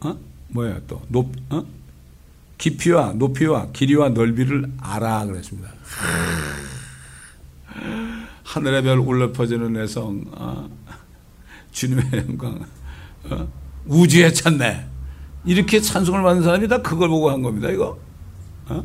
어? 0.00 0.16
뭐예요 0.48 0.80
또 0.86 1.02
높, 1.08 1.30
어? 1.50 1.64
깊이와 2.58 3.12
높이와 3.12 3.68
길이와 3.72 4.10
넓이를 4.10 4.70
알아 4.80 5.26
그랬습니다. 5.26 5.70
하늘의 8.44 8.82
별 8.82 8.98
울려 8.98 9.32
퍼지는 9.32 9.72
내성 9.74 10.24
어? 10.32 10.68
주님의 11.72 12.04
영광 12.28 12.64
어? 13.24 13.48
우주에 13.86 14.32
찾네 14.32 14.86
이렇게 15.46 15.80
찬송을 15.80 16.22
받는 16.22 16.42
사람이 16.42 16.66
다 16.68 16.82
그걸 16.82 17.08
보고 17.08 17.30
한 17.30 17.40
겁니다, 17.40 17.70
이거. 17.70 17.96
어? 18.68 18.84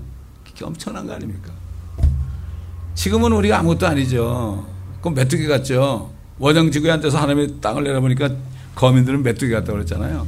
엄청난 0.63 1.07
거 1.07 1.13
아닙니까? 1.13 1.51
지금은 2.93 3.31
우리가 3.31 3.57
아무것도 3.59 3.87
아니죠. 3.87 4.67
그럼 4.99 5.15
메뚜기 5.15 5.47
같죠. 5.47 6.13
원형지구에 6.37 6.91
앉아서 6.91 7.17
하나님의 7.17 7.59
땅을 7.59 7.83
내려보니까 7.83 8.29
거민들은 8.75 9.23
메뚜기 9.23 9.51
같다고 9.51 9.73
그랬잖아요. 9.73 10.27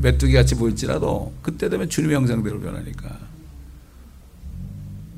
메뚜기 0.00 0.32
같이 0.32 0.54
보일지라도 0.54 1.32
그때 1.42 1.68
되면 1.68 1.88
주님의 1.88 2.16
형상대로 2.16 2.60
변하니까. 2.60 3.18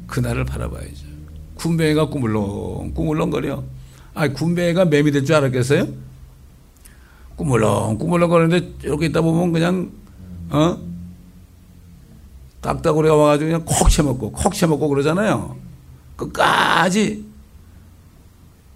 그날을 0.06 0.44
바라봐야죠. 0.44 1.06
군뱅이가 1.54 2.08
꾸물렁, 2.08 2.92
꾸물렁거려. 2.94 3.62
아, 4.14 4.28
군뱅이가 4.28 4.86
매미 4.86 5.12
될줄 5.12 5.36
알았겠어요? 5.36 5.86
꾸물렁, 7.36 7.98
꾸물렁 7.98 8.28
거리는데 8.28 8.74
이렇게 8.82 9.06
있다 9.06 9.20
보면 9.20 9.52
그냥 9.52 9.92
어? 10.50 10.78
딱따구리가 12.60 13.14
와가지고 13.14 13.48
그냥 13.48 13.64
콕 13.64 13.88
채먹고 13.88 14.32
콕 14.32 14.52
채먹고 14.52 14.88
그러잖아요. 14.88 15.56
끝까지 16.16 17.24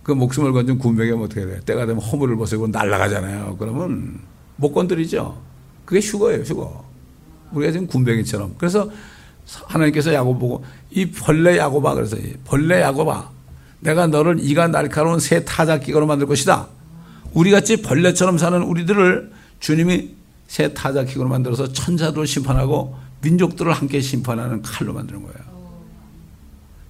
그 0.05 0.13
목숨을 0.13 0.53
건진 0.53 0.79
군병이 0.79 1.11
어떻게 1.13 1.47
돼? 1.47 1.61
때가 1.61 1.87
되면 1.87 2.01
허물을 2.01 2.37
벗고 2.37 2.69
날아가잖아요. 2.69 3.57
그러면 3.59 4.21
못 4.57 4.73
건드리죠. 4.73 5.37
그게 5.87 6.01
휴거예요, 6.01 6.43
휴거. 6.43 6.85
우리가 7.53 7.73
지금 7.73 7.87
군병이처럼. 7.87 8.55
그래서 8.59 8.91
하나님께서 9.47 10.13
야곱 10.13 10.39
보고 10.39 10.65
이 10.91 11.11
벌레 11.11 11.57
야곱아 11.57 11.95
그래서 11.95 12.17
벌레 12.45 12.81
야곱아 12.81 13.31
내가 13.81 14.07
너를 14.07 14.39
이가 14.41 14.69
날카로운 14.69 15.19
새 15.21 15.45
타작기가로 15.45 16.07
만들 16.07 16.27
것이다. 16.27 16.69
우리 17.33 17.51
같이 17.51 17.83
벌레처럼 17.83 18.39
사는 18.39 18.63
우리들을 18.63 19.33
주님이 19.61 20.15
새 20.47 20.75
타작기가로 20.75 21.29
만들어서 21.31 21.73
천사들을 21.73 22.27
심판하고 22.27 22.97
민족들을 23.23 23.73
함께 23.73 24.01
심판하는 24.01 24.61
칼로 24.61 24.93
만드는 24.93 25.23
거예요. 25.23 25.55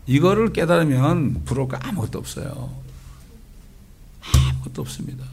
이거를 0.06 0.52
깨달으면 0.52 1.42
부러울 1.44 1.68
거 1.68 1.76
아무것도 1.76 2.18
없어요. 2.18 2.83
아무것도 4.64 4.82
없습니다. 4.82 5.24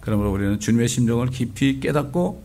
그러므로 0.00 0.32
우리는 0.32 0.58
주님의 0.58 0.88
심정을 0.88 1.28
깊이 1.28 1.80
깨닫고 1.80 2.42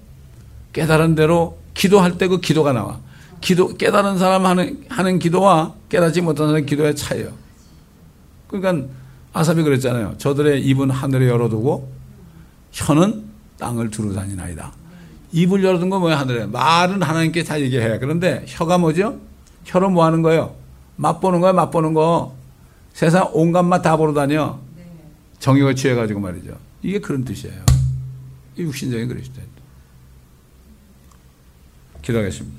깨달은 0.74 1.16
대로 1.16 1.58
기도할 1.74 2.18
때 2.18 2.28
그 2.28 2.40
기도가 2.40 2.72
나와. 2.72 3.00
기도 3.42 3.76
깨달은 3.76 4.18
사람 4.18 4.46
하는 4.46 4.86
하는 4.90 5.20
기도와 5.20 5.74
깨닫지 5.90 6.22
못하는 6.22 6.52
사람 6.52 6.66
기도의 6.66 6.96
차이요. 6.96 7.32
그러니까 8.48 8.88
아삽이 9.34 9.64
그랬잖아요. 9.64 10.16
저들의 10.18 10.64
입은 10.66 10.90
하늘에 10.90 11.28
열어두고 11.28 11.92
혀는 12.72 13.26
땅을 13.60 13.92
두루 13.92 14.14
다니나이다. 14.14 14.72
입을 15.34 15.64
열어둔 15.64 15.90
건 15.90 16.02
뭐야 16.02 16.20
하늘에 16.20 16.46
말은 16.46 17.02
하나님께 17.02 17.44
다 17.44 17.60
얘기해. 17.60 18.00
그런데 18.00 18.46
혀가 18.48 18.78
뭐죠? 18.78 19.20
혀로 19.66 19.90
뭐 19.90 20.06
하는 20.06 20.22
거예요? 20.22 20.56
맛보는 20.96 21.42
거야 21.42 21.54
맛보는 21.54 21.94
거. 21.94 22.37
세상 22.98 23.30
온갖 23.32 23.62
맛 23.62 23.84
다 23.84 23.96
보러 23.96 24.12
다녀. 24.12 24.60
정욕을 25.38 25.76
취해가지고 25.76 26.20
말이죠. 26.20 26.58
이게 26.82 27.00
그런 27.00 27.24
뜻이에요. 27.24 27.64
이 28.58 28.64
육신적인 28.64 29.08
그리스도. 29.08 29.40
기도하겠습니다. 32.02 32.58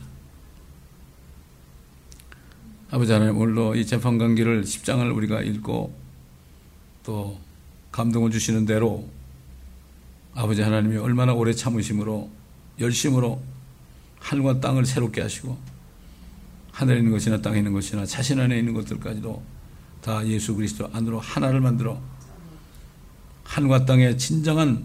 아버지 2.93 3.11
하나님 3.11 3.37
오늘도 3.37 3.75
이 3.75 3.85
재판관계를 3.85 4.63
10장을 4.63 5.17
우리가 5.17 5.41
읽고 5.43 5.93
또 7.03 7.41
감동을 7.91 8.31
주시는 8.31 8.65
대로 8.65 9.09
아버지 10.37 10.63
하나님이 10.63 10.99
얼마나 10.99 11.35
오래 11.35 11.53
참으심으로 11.53 12.31
열심으로 12.79 13.43
하늘과 14.21 14.61
땅을 14.61 14.87
새롭게 14.87 15.21
하시고 15.21 15.59
하늘에 16.71 16.99
있는 16.99 17.11
것이나 17.11 17.43
땅에 17.43 17.59
있는 17.59 17.73
것이나 17.73 18.07
자신 18.07 18.39
안에 18.39 18.57
있는 18.57 18.73
것들까지도 18.75 19.58
다 20.01 20.27
예수 20.27 20.55
그리스도 20.55 20.89
안으로 20.93 21.21
하나를 21.21 21.61
만들어 21.61 22.01
하늘과 23.45 23.85
땅에 23.87 24.17
진정한 24.17 24.85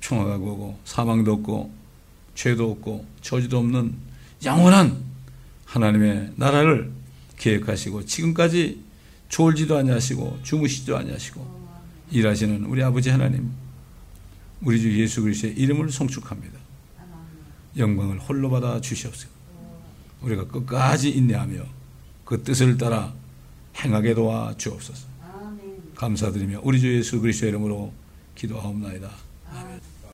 평화가 0.00 0.36
오고 0.36 0.78
사망도 0.84 1.32
없고 1.34 1.72
죄도 2.34 2.72
없고 2.72 3.06
저주도 3.20 3.58
없는 3.58 3.94
영원한 4.44 5.02
하나님의 5.64 6.32
나라를 6.36 6.90
계획하시고 7.36 8.04
지금까지 8.04 8.82
졸지도 9.28 9.76
아니하시고 9.76 10.40
주무시지도 10.42 10.96
아니하시고 10.96 11.58
일하시는 12.10 12.64
우리 12.64 12.82
아버지 12.82 13.10
하나님 13.10 13.50
우리 14.60 14.80
주 14.80 14.98
예수 15.00 15.22
그리스도의 15.22 15.54
이름을 15.54 15.90
송축합니다. 15.90 16.58
영광을 17.76 18.18
홀로 18.18 18.50
받아 18.50 18.80
주시옵소서. 18.80 19.28
우리가 20.22 20.46
끝까지 20.48 21.10
인내하며 21.10 21.62
그 22.24 22.42
뜻을 22.42 22.76
따라 22.76 23.14
행하게 23.84 24.14
도와 24.14 24.54
주옵소서. 24.56 25.06
감사드리며 25.94 26.60
우리 26.62 26.80
주 26.80 26.96
예수 26.96 27.20
그리스도의 27.20 27.50
이름으로 27.50 27.92
기도하옵나이다. 28.34 29.27